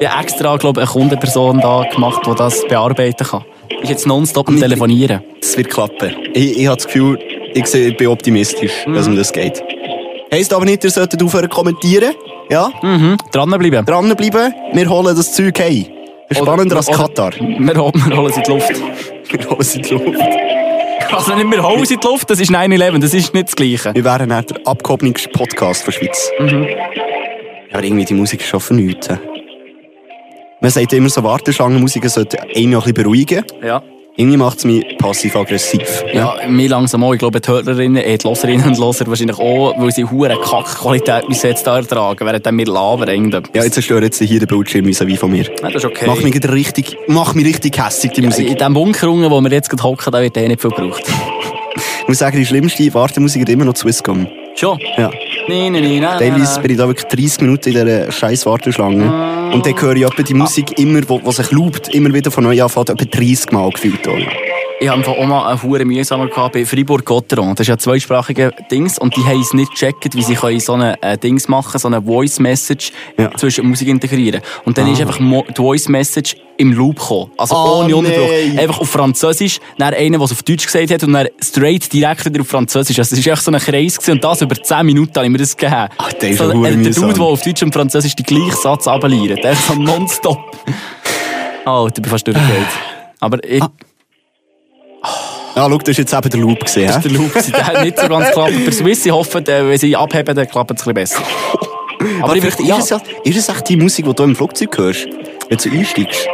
Ich 0.00 0.08
habe 0.08 0.22
extra, 0.22 0.56
glaube 0.56 0.80
ich, 0.80 0.88
eine 0.88 0.92
Kundenperson 0.92 1.60
da 1.60 1.82
gemacht, 1.94 2.22
die 2.26 2.34
das 2.34 2.66
bearbeiten 2.66 3.26
kann. 3.26 3.44
Ich 3.82 3.88
jetzt 3.90 4.06
nonstop 4.06 4.48
am 4.48 4.58
Telefonieren. 4.58 5.20
Das 5.40 5.56
wird 5.56 5.70
klappen. 5.70 6.14
Ich, 6.34 6.58
ich 6.58 6.66
habe 6.66 6.76
das 6.76 6.86
Gefühl, 6.86 7.18
ich, 7.54 7.66
sehe, 7.66 7.88
ich 7.88 7.96
bin 7.96 8.08
optimistisch, 8.08 8.72
dass 8.86 9.08
mir 9.08 9.16
das 9.16 9.32
geht. 9.32 9.62
Heisst 10.32 10.52
aber 10.52 10.64
nicht, 10.64 10.84
ihr 10.84 10.90
solltet 10.90 11.22
aufhören 11.22 11.48
kommentieren. 11.48 12.12
Ja? 12.50 12.70
Mhm. 12.82 13.16
Dranbleiben. 13.32 13.84
Dranbleiben. 13.84 14.54
Wir 14.72 14.88
holen 14.88 15.16
das 15.16 15.32
Zeug 15.32 15.58
hey. 15.58 15.86
Spannender 16.30 16.76
als 16.76 16.88
Oder- 16.88 16.98
Katar. 16.98 17.32
Wir, 17.38 17.58
wir 17.74 18.16
holen 18.16 18.32
sie 18.32 18.40
in 18.40 18.42
die 18.44 18.50
Luft. 18.50 18.72
Wir 19.30 19.50
holen 19.50 19.62
sie 19.62 19.78
in 19.78 19.82
die 19.82 19.94
Luft. 19.94 20.20
Also 21.12 21.34
nicht 21.34 21.50
wir 21.50 21.62
holen 21.62 21.84
sie 21.86 21.94
in 21.94 22.00
die 22.00 22.06
Luft, 22.06 22.28
das 22.28 22.40
ist 22.40 22.50
9-11, 22.50 22.98
das 23.00 23.14
ist 23.14 23.32
nicht 23.32 23.46
das 23.48 23.56
Gleiche. 23.56 23.94
Wir 23.94 24.04
wären 24.04 24.28
der 24.28 24.44
abgehobenste 24.64 25.28
Podcast 25.30 25.86
der 25.86 25.92
Schweiz. 25.92 26.30
Mhm. 26.38 26.64
Ja, 26.64 27.74
aber 27.78 27.84
irgendwie 27.84 28.04
die 28.04 28.14
Musik 28.14 28.40
ist 28.40 28.48
schon 28.48 28.60
vernünftig. 28.60 29.18
Man 30.66 30.72
sagt 30.72 30.92
immer 30.94 31.08
so, 31.08 31.22
Warteschlangenmusiker 31.22 32.08
sollten 32.08 32.38
einen 32.40 32.70
noch 32.70 32.84
ein 32.84 32.92
bisschen 32.92 33.04
beruhigen. 33.04 33.44
Ja. 33.64 33.84
Irgendwie 34.16 34.36
macht 34.36 34.58
es 34.58 34.64
mich 34.64 34.98
passiv-aggressiv. 34.98 36.02
Ja, 36.12 36.34
mir 36.48 36.68
langsam 36.68 37.04
auch. 37.04 37.12
Ich 37.12 37.20
glaube, 37.20 37.40
die 37.40 37.48
Hörerinnen, 37.48 38.02
äh, 38.02 38.18
die 38.18 38.26
Hörerinnen 38.26 38.70
und 38.70 38.76
Hörer 38.76 39.06
wahrscheinlich 39.06 39.38
auch, 39.38 39.78
weil 39.78 39.92
sie 39.92 40.04
hure 40.04 40.36
Kackqualität 40.36 41.28
müssen 41.28 41.46
jetzt 41.46 41.64
da 41.68 41.76
ertragen, 41.76 42.26
während 42.26 42.44
wir 42.44 42.66
labern 42.66 43.08
irgendetwas. 43.08 43.52
Ja, 43.54 43.62
jetzt 43.62 43.74
zerstört 43.74 44.02
jetzt 44.02 44.20
hier 44.20 44.40
den 44.40 44.48
Bildschirm 44.48 44.86
vis 44.86 44.98
von 45.20 45.30
mir. 45.30 45.44
Ja, 45.44 45.70
das 45.70 45.76
ist 45.76 45.84
okay. 45.84 46.06
Mach 46.08 46.20
mich 46.20 46.34
richtig, 46.50 46.98
mach 47.06 47.34
mich 47.34 47.46
richtig 47.46 47.78
hässig, 47.80 48.10
die 48.14 48.22
ja, 48.22 48.28
Musik. 48.28 48.50
in 48.50 48.56
dem 48.56 48.74
Bunker 48.74 49.06
wo 49.06 49.40
wir 49.40 49.52
jetzt 49.52 49.70
gerade 49.70 49.84
hocken, 49.84 50.10
da 50.10 50.20
wird 50.20 50.36
eh 50.36 50.48
nicht 50.48 50.62
viel 50.62 50.70
gebraucht. 50.70 51.04
Ich 52.00 52.08
muss 52.08 52.18
sagen, 52.18 52.38
die 52.38 52.46
schlimmste 52.46 52.92
Wartemusik 52.92 53.42
ist 53.42 53.48
immer 53.50 53.66
noch 53.66 53.76
Swisscom. 53.76 54.26
Schon? 54.56 54.80
Ja. 54.96 55.12
Nein, 55.48 55.72
nein, 55.72 56.00
nein. 56.00 56.18
Teilweise 56.18 56.60
bin 56.60 56.72
ich 56.72 56.76
da 56.76 56.88
wirklich 56.88 57.06
30 57.06 57.40
Minuten 57.42 57.68
in 57.68 57.74
dieser 57.74 58.10
scheiß 58.10 58.46
Warteschlange. 58.46 59.52
Und 59.52 59.64
dann 59.64 59.80
höre 59.80 59.96
ich 59.96 60.24
die 60.24 60.34
Musik 60.34 60.78
immer, 60.78 61.00
wo 61.08 61.30
sich 61.30 61.50
loopt, 61.50 61.88
immer 61.94 62.12
wieder 62.12 62.30
von 62.30 62.44
neu 62.44 62.62
anfängt, 62.62 62.90
etwa 62.90 63.04
30 63.04 63.52
Mal 63.52 63.70
gefühlt. 63.70 64.06
auch. 64.08 64.45
Ich 64.78 64.88
habe 64.90 65.08
auch 65.08 65.24
mal 65.26 65.48
einen 65.48 65.62
Huren 65.62 65.88
mühsamer 65.88 66.26
gehabt 66.26 66.52
bei 66.52 66.66
Fribourg-Gotteron. 66.66 67.54
Das 67.54 67.60
ist 67.60 67.68
ja 67.68 67.78
zweisprachige 67.78 68.52
Dings 68.70 68.98
und 68.98 69.16
die 69.16 69.24
haben 69.24 69.40
es 69.40 69.54
nicht 69.54 69.70
gecheckt, 69.70 70.14
wie 70.14 70.22
sie 70.22 70.34
können 70.34 70.60
so 70.60 70.74
eine 70.74 71.02
äh, 71.02 71.16
Dings 71.16 71.48
machen, 71.48 71.78
so 71.78 71.88
eine 71.88 72.02
Voice-Message 72.02 72.92
Ja. 73.16 73.30
zwischen 73.36 73.66
Musik 73.66 73.88
integrieren. 73.88 74.42
Und 74.66 74.76
dann 74.76 74.92
ist 74.92 75.00
einfach 75.00 75.18
mo- 75.18 75.46
die 75.48 75.54
Voice-Message 75.54 76.36
im 76.58 76.72
Loop 76.72 76.98
gekommen. 76.98 77.30
Also 77.38 77.54
Oh, 77.56 77.82
ohne 77.84 77.96
Unterbruch. 77.96 78.28
nein. 78.28 78.58
Einfach 78.58 78.78
auf 78.80 78.90
Französisch, 78.90 79.60
dann 79.78 79.94
einer, 79.94 80.18
der 80.18 80.24
es 80.26 80.32
auf 80.32 80.42
Deutsch 80.42 80.66
gesagt 80.66 80.90
hat 80.90 81.02
und 81.04 81.12
dann 81.14 81.28
straight 81.42 81.90
direkt 81.90 82.26
wieder 82.26 82.42
auf 82.42 82.48
Französisch. 82.48 82.98
Also 82.98 83.16
es 83.16 83.24
war 83.26 83.32
echt 83.32 83.42
so 83.42 83.50
ein 83.50 83.58
Kreis 83.58 83.96
gewesen, 83.96 84.12
und 84.12 84.24
das 84.24 84.42
über 84.42 84.62
10 84.62 84.84
Minuten 84.84 85.12
habe 85.16 85.24
ich 85.24 85.32
mir 85.32 85.38
das 85.38 85.56
gegeben. 85.56 85.88
Ach, 85.96 86.12
der 86.12 86.28
ist 86.30 86.38
so, 86.38 86.50
äh, 86.50 86.76
Der. 86.76 86.92
Dude, 86.92 87.12
der 87.14 87.22
auf 87.22 87.40
Deutsch 87.40 87.62
und 87.62 87.72
Französisch 87.72 88.14
den 88.14 88.26
gleichen 88.26 88.56
Satz 88.60 88.86
runterleiert. 88.86 89.42
Der 89.42 89.52
ist 89.52 89.66
so 89.66 89.72
nonstop. 89.74 90.38
Oh, 91.68 91.86
ich 91.88 91.94
bin 91.94 92.04
fast 92.04 92.24
durchgefallen. 92.26 92.64
Aber 93.18 93.42
ich, 93.42 93.60
Ja, 95.56 95.68
schau, 95.70 95.78
das 95.78 95.88
war 95.88 95.94
jetzt 96.02 96.12
eben 96.12 96.30
der 96.30 96.40
Loop. 96.40 96.60
Gewesen, 96.60 96.86
Das 96.86 96.96
ist 96.96 97.04
der 97.04 97.12
Loop. 97.12 97.32
gewesen. 97.32 97.52
Der 97.52 97.66
hat 97.66 97.82
nicht 97.84 97.98
so 97.98 98.08
ganz 98.08 98.26
geklappt. 98.26 98.52
Bei 98.66 98.72
Swiss, 98.72 99.06
ich 99.06 99.12
hoffe, 99.12 99.42
wenn 99.46 99.78
sie 99.78 99.96
abheben, 99.96 100.36
dann 100.36 100.46
klappt 100.48 100.70
es 100.78 100.86
ein 100.86 100.94
bisschen 100.94 101.18
besser. 101.18 101.22
Aber 102.22 102.36
ich 102.36 102.42
vielleicht 102.42 102.60
ja, 102.60 102.76
ist, 102.76 102.84
es 102.84 102.90
ja, 102.90 103.00
ist 103.24 103.36
es 103.38 103.48
echt 103.48 103.68
die 103.70 103.76
Musik, 103.76 104.04
die 104.04 104.14
du 104.14 104.22
im 104.22 104.36
Flugzeug 104.36 104.76
hörst, 104.76 105.06
wenn 105.48 105.58
du 105.58 105.70
einsteigst? 105.70 106.28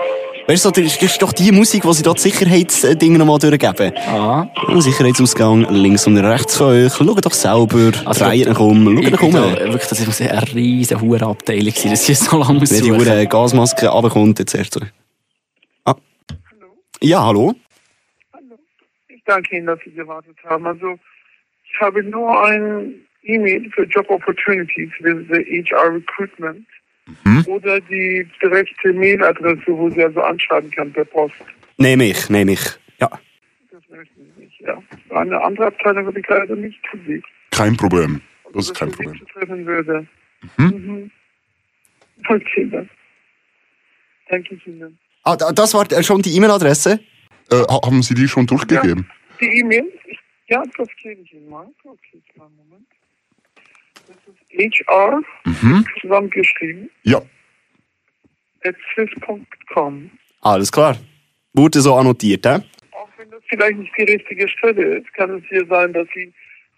Weißt 0.48 0.64
du, 0.64 0.70
das 0.72 0.96
ist 1.00 1.22
doch 1.22 1.32
die 1.32 1.52
Musik, 1.52 1.84
die 1.84 1.92
sie 1.92 2.02
da 2.02 2.12
die 2.12 2.20
Sicherheitsdinge 2.20 3.16
nochmal 3.16 3.38
durchgeben. 3.38 3.92
Ah. 4.08 4.48
Sicherheitsausgang 4.80 5.68
links 5.70 6.04
und 6.08 6.16
rechts 6.18 6.56
von 6.56 6.66
euch. 6.66 6.92
Schaut 6.92 7.24
doch 7.24 7.32
selber, 7.32 7.92
Also, 8.04 8.24
dreht 8.24 8.48
euch 8.48 8.58
um, 8.58 9.02
schaut 9.04 9.12
euch 9.14 9.22
um. 9.22 9.32
wirklich, 9.34 9.86
das 9.86 10.04
muss 10.04 10.20
eine 10.20 10.42
riesen 10.52 11.00
Hurenabteilung 11.00 11.72
sein, 11.76 11.92
dass 11.92 12.04
sie 12.06 12.14
so 12.14 12.38
lange 12.38 12.58
muss 12.58 12.72
Wenn 12.72 12.82
die 12.82 12.88
suchen. 12.90 13.06
Hure 13.06 13.26
Gasmaske 13.28 13.86
runterkommt, 13.86 14.40
jetzt 14.40 14.54
erst 14.56 14.74
so. 14.74 14.80
Ah. 15.84 15.94
Ja, 17.00 17.24
hallo? 17.24 17.40
Hallo. 17.48 17.54
Ich 19.24 19.32
danke 19.32 19.56
Ihnen, 19.56 19.66
dass 19.66 19.78
Sie 19.84 19.92
gewartet 19.92 20.36
haben. 20.44 20.66
Also, 20.66 20.98
ich 21.64 21.80
habe 21.80 22.02
nur 22.02 22.44
ein 22.44 22.94
E-Mail 23.22 23.70
für 23.70 23.84
Job 23.84 24.10
Opportunities 24.10 24.90
with 24.98 25.26
the 25.30 25.62
HR 25.64 25.94
Recruitment 25.94 26.66
oder 27.46 27.80
die 27.80 28.28
direkte 28.42 28.92
Mailadresse, 28.92 29.62
wo 29.68 29.88
Sie 29.90 30.02
also 30.02 30.20
anschreiben 30.22 30.70
kann 30.72 30.92
per 30.92 31.04
Post. 31.04 31.34
Nehme 31.78 32.06
ich, 32.10 32.28
nehme 32.30 32.52
ich. 32.52 32.64
Ja. 33.00 33.08
Das 33.70 33.82
möchten 33.88 34.32
Sie 34.36 34.42
nicht, 34.42 34.60
ja. 34.60 34.82
Eine 35.10 35.40
andere 35.40 35.66
Abteilung 35.66 36.06
habe 36.06 36.18
ich 36.18 36.26
leider 36.28 36.56
nicht 36.56 36.80
für 36.88 36.98
Sie. 37.06 37.22
Kein 37.52 37.76
Problem. 37.76 38.20
Das 38.52 38.66
ist 38.66 38.74
kein 38.74 38.90
Problem. 38.90 39.18
zutreffen 39.20 39.64
würde. 39.66 40.06
Mhm. 40.58 41.10
Okay, 42.28 42.68
dann. 42.70 42.90
Danke 44.28 44.54
ich 44.56 44.66
Ihnen. 44.66 44.98
Ah, 45.24 45.36
da- 45.36 45.52
das 45.52 45.74
war 45.74 45.90
äh, 45.92 46.02
schon 46.02 46.22
die 46.22 46.34
E-Mail-Adresse? 46.36 46.98
Äh, 47.50 47.56
ha- 47.56 47.80
haben 47.84 48.02
Sie 48.02 48.14
die 48.14 48.28
schon 48.28 48.46
durchgegeben? 48.46 49.10
Die 49.40 49.58
E-Mail? 49.60 49.84
Ja, 50.48 50.62
das 50.76 50.88
gebe 51.02 51.20
ich 51.22 51.32
Ihnen 51.32 51.48
mal. 51.48 51.66
Okay, 51.84 52.20
kleinen 52.34 52.56
Moment. 52.56 52.86
Das 54.08 54.16
ist 54.70 54.82
HR, 54.84 55.22
zusammengeschrieben, 56.00 56.90
Ja. 57.04 57.22
at 58.64 58.74
swiss.com. 58.94 60.10
Alles 60.42 60.70
klar. 60.72 60.96
Wurde 61.54 61.80
so 61.80 61.94
annotiert, 61.94 62.44
hä? 62.46 62.60
Auch 62.92 63.08
wenn 63.16 63.30
das 63.30 63.42
vielleicht 63.48 63.78
nicht 63.78 63.92
die 63.96 64.02
richtige 64.04 64.48
Stelle 64.48 64.98
ist, 64.98 65.12
kann 65.14 65.30
es 65.38 65.44
hier 65.48 65.66
sein, 65.66 65.92
dass 65.92 66.08
Sie 66.14 66.32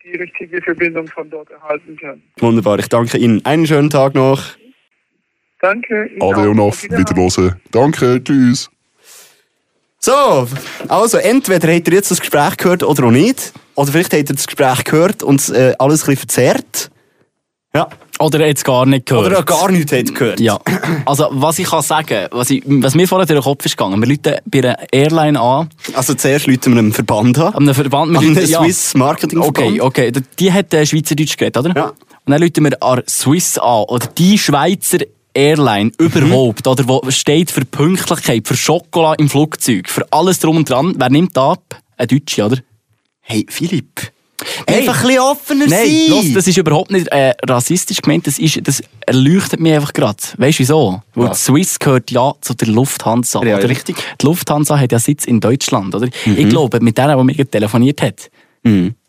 die 0.05 0.17
richtige 0.17 0.61
Verbindung 0.63 1.09
von 1.09 1.31
dort 1.31 1.51
erhalten 1.51 1.97
können. 1.97 2.23
Wunderbar, 2.39 2.79
ich 2.79 2.89
danke 2.89 3.17
Ihnen. 3.19 3.45
Einen 3.47 3.67
schönen 3.67 3.89
Tag 3.91 4.15
noch. 4.15 4.43
Danke. 5.61 6.07
Ihnen 6.09 6.23
Ade 6.23 6.41
auch. 6.43 6.47
und 6.51 6.61
auf. 6.61 6.83
Wiederhören. 6.83 7.61
Danke, 7.71 8.23
tschüss. 8.23 8.71
So, 10.05 10.47
also 10.89 11.17
entweder 11.17 11.73
habt 11.75 11.89
ihr 11.89 11.95
jetzt 11.95 12.11
das 12.11 12.21
Gespräch 12.21 12.59
gehört 12.59 12.83
oder 12.83 13.05
auch 13.05 13.11
nicht. 13.11 13.55
Oder 13.75 13.91
vielleicht 13.91 14.13
habt 14.13 14.29
ihr 14.29 14.37
das 14.37 14.47
Gespräch 14.47 14.85
gehört 14.85 15.23
und 15.23 15.49
äh, 15.49 15.75
alles 15.79 16.03
ein 16.03 16.07
bisschen 16.15 16.17
verzerrt. 16.19 16.91
Ja. 17.75 17.89
Oder 18.21 18.41
er 18.41 18.51
hat 18.51 18.59
es 18.59 18.65
gar 18.65 18.85
nicht 18.85 19.07
gehört. 19.07 19.27
Oder 19.27 19.43
gar 19.43 19.71
nichts 19.73 19.93
habt 19.93 20.15
gehört. 20.15 20.41
Ja. 20.41 20.59
Also, 21.07 21.29
was 21.31 21.59
ich 21.59 21.67
kann 21.71 21.81
sagen, 21.83 22.29
was, 22.33 22.51
ich, 22.51 22.63
was 22.67 22.95
mir 22.95 23.09
vorher 23.09 23.25
durch 23.27 23.41
den 23.41 23.45
Kopf 23.45 23.65
ist 23.65 23.79
gegangen, 23.79 24.01
wir 24.01 24.09
rufen 24.09 24.41
bei 24.45 24.59
einer 24.59 24.77
Airline 24.93 25.41
an, 25.41 25.71
Also 25.95 26.13
zuerst 26.15 26.47
Leute 26.47 26.69
mit 26.69 26.79
einem 26.79 26.93
Verband 26.93 27.39
an. 27.39 27.55
einem 27.55 27.75
Verband, 27.75 28.13
wir 28.13 28.19
rufen- 28.21 28.47
ja. 28.47 28.61
Swiss 28.63 28.95
Marketing 28.95 29.39
Okay, 29.41 29.81
okay. 29.81 30.13
D- 30.13 30.21
Die 30.39 30.53
hat 30.53 30.73
äh, 30.75 30.85
Schweizerdeutsch 30.85 31.37
geredet, 31.39 31.57
oder? 31.57 31.75
Ja. 31.75 31.87
Und 31.89 32.31
dann 32.31 32.43
rufen 32.43 32.65
wir 32.65 32.83
an 32.83 33.03
Swiss 33.09 33.57
an, 33.59 33.85
oder 33.85 34.07
die 34.19 34.37
Schweizer 34.39 34.99
Airline 35.35 35.91
überhaupt, 35.99 36.67
oder 36.67 36.87
wo 36.89 37.03
steht 37.11 37.51
für 37.51 37.65
Pünktlichkeit, 37.65 38.47
für 38.47 38.57
Schokolade 38.57 39.23
im 39.23 39.29
Flugzeug, 39.29 39.89
für 39.89 40.11
alles 40.13 40.39
drum 40.39 40.57
und 40.59 40.71
dran. 40.71 40.95
Wer 40.97 41.11
nimmt 41.11 41.37
ab? 41.37 41.81
Ein 41.97 42.09
Deutsche, 42.09 42.45
oder? 42.45 42.59
Hey, 43.21 43.47
Philipp. 43.49 44.13
Hey. 44.67 44.81
Einfach 44.81 45.01
ein 45.01 45.07
bisschen 45.07 45.21
offener 45.21 45.67
Nein, 45.67 45.87
sein. 45.87 46.11
los, 46.11 46.33
das 46.35 46.47
ist 46.49 46.59
überhaupt 46.59 46.91
nicht 46.91 47.09
äh, 47.09 47.35
rassistisch 47.47 48.03
gemeint, 48.03 48.27
das, 48.27 48.39
ist, 48.39 48.61
das 48.67 48.83
erleuchtet 49.07 49.61
mich 49.61 49.73
einfach 49.73 49.93
gerade. 49.93 50.19
Weißt 50.37 50.59
du 50.59 50.63
wieso? 50.63 51.03
Weil 51.15 51.31
die 51.31 51.37
Swiss 51.37 51.79
gehört 51.79 52.11
ja 52.11 52.35
zu 52.41 52.55
der 52.55 52.69
Lufthansa. 52.69 53.43
Ja, 53.45 53.59
oder? 53.59 53.69
richtig. 53.69 53.97
Die 54.21 54.27
Lufthansa 54.27 54.79
hat 54.79 54.93
ja 54.93 54.99
Sitz 54.99 55.25
in 55.25 55.41
Deutschland, 55.41 55.95
oder? 55.95 56.09
Mhm. 56.27 56.39
Ich 56.39 56.49
glaube, 56.49 56.81
mit 56.81 56.99
der, 56.99 57.17
die 57.17 57.25
mir 57.25 57.51
telefoniert 57.51 58.03
hat, 58.03 58.31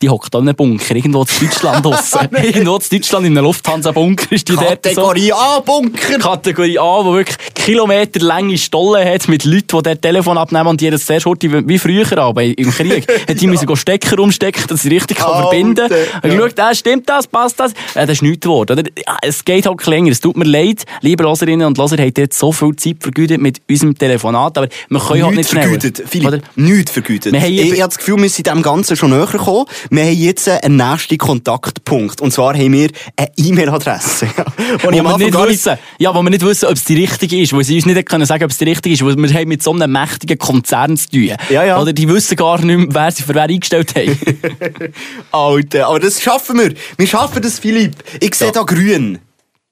die 0.06 0.10
hockt 0.10 0.34
da 0.34 0.40
in 0.40 0.48
einem 0.48 0.56
Bunker, 0.56 0.96
irgendwo 0.96 1.22
in 1.22 1.48
Deutschland 1.48 1.86
draussen. 1.86 2.20
irgendwo 2.44 2.76
in 2.76 2.90
Deutschland 2.90 3.26
in 3.26 3.38
einem 3.38 3.46
Lufthansa-Bunker 3.46 4.32
ist 4.32 4.48
die 4.48 4.54
dort 4.54 4.86
so. 4.86 5.02
Kategorie 5.02 5.34
A-Bunker. 5.34 6.20
Kategorie 6.20 6.80
A, 6.80 7.04
die 7.04 7.10
wirklich 7.12 7.38
kilometerlange 7.56 8.58
Stollen 8.58 9.08
hat 9.08 9.28
mit 9.28 9.44
Leuten, 9.46 9.78
die 9.78 9.84
dort 9.84 10.02
Telefon 10.02 10.38
abnehmen 10.38 10.68
und 10.68 10.82
die 10.82 10.90
das 10.90 11.06
sehr 11.06 11.20
short, 11.20 11.42
wie 11.42 11.80
früher 11.80 12.06
aber 12.18 12.44
im 12.44 12.72
Krieg, 12.72 13.08
hat 13.30 13.42
die 13.42 13.48
müssen 13.48 13.66
go 13.66 13.76
Stecker 13.76 14.20
umstecken, 14.20 14.64
dass 14.68 14.84
sie 14.84 14.90
richtig 14.90 15.18
kann 15.18 15.42
verbinden 15.42 15.90
kann. 15.90 15.98
Und 16.24 16.32
ja. 16.32 16.48
geschaut, 16.48 16.60
äh, 16.60 16.76
stimmt 16.76 17.10
das, 17.10 17.28
passt 17.28 17.60
das? 17.60 17.72
Äh, 17.94 18.06
das 18.06 18.12
ist 18.12 18.22
nichts 18.22 18.42
geworden. 18.42 18.80
Oder? 18.80 18.84
Ja, 18.98 19.18
es 19.22 19.44
geht 19.44 19.66
halt 19.66 19.86
länger. 19.86 20.12
Es 20.12 20.20
tut 20.20 20.38
mir 20.38 20.46
leid, 20.46 20.86
liebe 21.02 21.24
Loserinnen 21.24 21.66
und 21.66 21.78
Loser, 21.78 21.98
habt 21.98 22.18
ihr 22.18 22.26
jetzt 22.26 22.38
so 22.38 22.52
viel 22.52 22.76
Zeit 22.76 22.98
vergütet 23.00 23.42
mit 23.42 23.62
unserem 23.70 23.98
Telefonat, 23.98 24.58
aber 24.58 24.68
wir 24.90 25.00
können 25.00 25.24
halt 25.24 25.36
nicht 25.36 25.38
Nichts 25.38 25.52
schneller. 25.52 25.68
vergütet. 25.68 26.04
Philipp, 26.08 26.28
Oder? 26.28 26.40
nichts 26.56 26.92
vergütet. 26.92 27.34
Wir 27.34 27.42
haben 27.42 27.52
ich, 27.52 27.74
ich 27.74 27.82
habe 27.82 27.90
das 27.90 27.98
Gefühl, 27.98 28.22
wir 28.22 28.30
sind 28.30 28.48
dem 28.48 28.62
Ganzen 28.62 28.96
schon 28.96 29.10
näher 29.10 29.26
gekommen. 29.26 29.66
Wir 29.96 30.04
haben 30.04 30.14
jetzt 30.14 30.50
einen 30.50 30.76
nächsten 30.76 31.18
Kontaktpunkt. 31.18 32.20
Und 32.20 32.32
zwar 32.32 32.54
haben 32.54 32.74
wir 32.74 32.90
eine 33.16 33.32
E-Mail-Adresse. 33.38 34.28
Wo 34.82 34.92
wir 34.92 35.18
nicht 35.18 35.34
wissen, 35.34 35.78
ja, 36.00 36.14
wo 36.14 36.22
wir 36.22 36.30
nicht 36.30 36.46
wissen, 36.46 36.66
ob 36.66 36.74
es 36.74 36.84
die 36.84 36.96
richtige 36.96 37.42
ist, 37.42 37.54
wo 37.54 37.62
sie 37.62 37.76
uns 37.76 37.86
nicht 37.86 38.10
können 38.10 38.26
sagen, 38.26 38.44
ob 38.44 38.52
es 38.52 38.58
die 38.58 38.66
richtige 38.66 38.94
ist, 38.94 39.06
weil 39.06 39.16
wir 39.16 39.34
haben 39.34 39.48
mit 39.48 39.64
so 39.64 39.72
einem 39.72 39.92
mächtigen 39.92 40.38
Konzern 40.38 40.98
zu 40.98 41.10
tun. 41.10 41.32
Ja, 41.50 41.64
ja. 41.64 41.80
Oder 41.80 41.94
die 41.94 42.10
wissen 42.10 42.36
gar 42.36 42.60
nicht 42.60 42.78
mehr, 42.78 42.88
wer 42.90 43.12
sie 43.12 43.24
für 43.24 43.36
wer 43.36 43.44
eingestellt 43.44 43.96
haben. 43.96 44.18
Alter, 45.32 45.88
aber 45.88 46.00
das 46.00 46.22
schaffen 46.22 46.60
wir. 46.60 46.74
Wir 46.98 47.08
schaffen 47.08 47.42
das, 47.42 47.60
Philipp. 47.60 47.96
Ich 48.20 48.36
sehe 48.36 48.52
da 48.52 48.64
grün. 48.64 49.20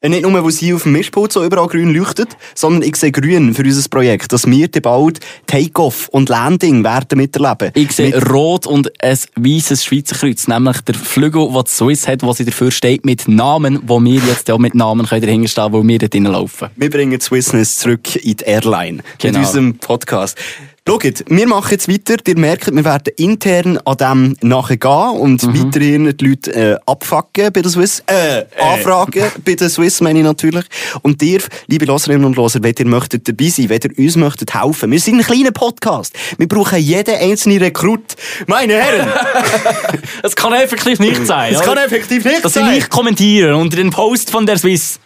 Äh, 0.03 0.09
Nicht 0.09 0.23
nur, 0.23 0.43
wo 0.43 0.49
sie 0.49 0.73
auf 0.73 0.83
dem 0.83 0.91
Mischpult 0.91 1.31
so 1.31 1.45
überall 1.45 1.67
grün 1.67 1.93
leuchtet, 1.93 2.35
sondern 2.55 2.83
ich 2.83 2.97
sehe 2.97 3.11
grün 3.11 3.53
für 3.53 3.63
unser 3.63 3.87
Projekt, 3.89 4.33
dass 4.33 4.45
wir 4.45 4.67
bald 4.69 5.21
Take-Off 5.47 6.09
und 6.09 6.27
Landing 6.27 6.83
werden 6.83 7.17
miterleben. 7.17 7.71
Ich 7.73 7.93
sehe 7.93 8.13
Mit- 8.13 8.29
rot 8.29 8.67
und 8.67 8.91
ein 9.01 9.17
weißes 9.37 9.85
Schweizer 9.85 10.15
Kreuz, 10.17 10.47
nämlich 10.49 10.81
der 10.81 10.95
Flügel, 10.95 11.47
den 11.47 11.63
die 11.63 11.71
Swiss 11.71 12.05
hat, 12.07 12.21
wo 12.21 12.33
sie 12.33 12.43
dafür 12.43 12.69
steht, 12.69 13.05
mit 13.05 13.29
Namen, 13.29 13.79
wo 13.87 13.99
wir 14.03 14.19
jetzt 14.27 14.51
auch 14.51 14.59
mit 14.59 14.75
Namen 14.75 15.05
können 15.05 15.21
dahinter 15.21 15.47
stehen, 15.47 15.71
wo 15.71 15.87
wir 15.87 15.99
dort 15.99 16.13
laufen. 16.15 16.67
Wir 16.75 16.89
bringen 16.89 17.21
Swissness 17.21 17.77
zurück 17.77 18.15
in 18.17 18.35
die 18.35 18.43
Airline. 18.43 19.03
Genau. 19.19 19.39
Mit 19.39 19.47
unserem 19.47 19.75
Podcast. 19.77 20.37
Schaut, 20.85 21.23
wir 21.27 21.47
machen 21.47 21.71
jetzt 21.71 21.87
weiter. 21.87 22.15
Ihr 22.27 22.37
merkt, 22.37 22.69
wir 22.75 22.83
werden 22.83 23.13
intern 23.15 23.79
an 23.85 23.95
dem 23.97 24.35
nachher 24.41 24.75
gehen 24.75 25.11
und 25.17 25.41
Mhm. 25.41 25.63
weiterhin 25.67 26.17
die 26.17 26.25
Leute 26.25 26.53
äh, 26.53 26.77
abfacken 26.85 27.53
bei 27.53 27.61
der 27.61 27.71
Swiss, 27.71 28.03
äh, 28.05 28.43
anfragen 28.61 29.23
bei 29.45 29.53
der 29.55 29.69
Swiss, 29.69 30.01
meine 30.01 30.19
ich 30.19 30.25
natürlich. 30.25 30.65
Und 31.01 31.23
ihr, 31.23 31.39
liebe 31.67 31.85
Loserinnen 31.85 32.25
und 32.25 32.35
Loser, 32.35 32.61
wenn 32.63 32.73
ihr 32.77 32.85
möchtet 32.85 33.25
dabei 33.29 33.47
sein, 33.47 33.69
wenn 33.69 33.79
ihr 33.81 33.97
uns 34.03 34.17
möchtet 34.17 34.53
helfen. 34.61 34.91
Wir 34.91 34.99
sind 34.99 35.19
ein 35.19 35.23
kleiner 35.25 35.51
Podcast. 35.51 36.13
Wir 36.37 36.49
brauchen 36.49 36.79
jeden 36.79 37.15
einzelnen 37.15 37.59
Rekrut. 37.59 38.15
Meine 38.47 38.73
Herren, 38.73 39.07
Es 40.21 40.35
kann 40.35 40.51
effektiv 40.51 40.99
nicht 40.99 41.25
sein. 41.25 41.53
es 41.53 41.61
kann 41.61 41.77
effektiv 41.77 42.25
nicht 42.25 42.43
Dass 42.43 42.53
sie 42.55 42.59
sein. 42.59 42.73
nicht 42.75 42.89
kommentieren 42.89 43.53
unter 43.55 43.77
den 43.77 43.89
Post 43.89 44.31
von 44.31 44.45
der 44.45 44.57
Swiss. 44.57 44.99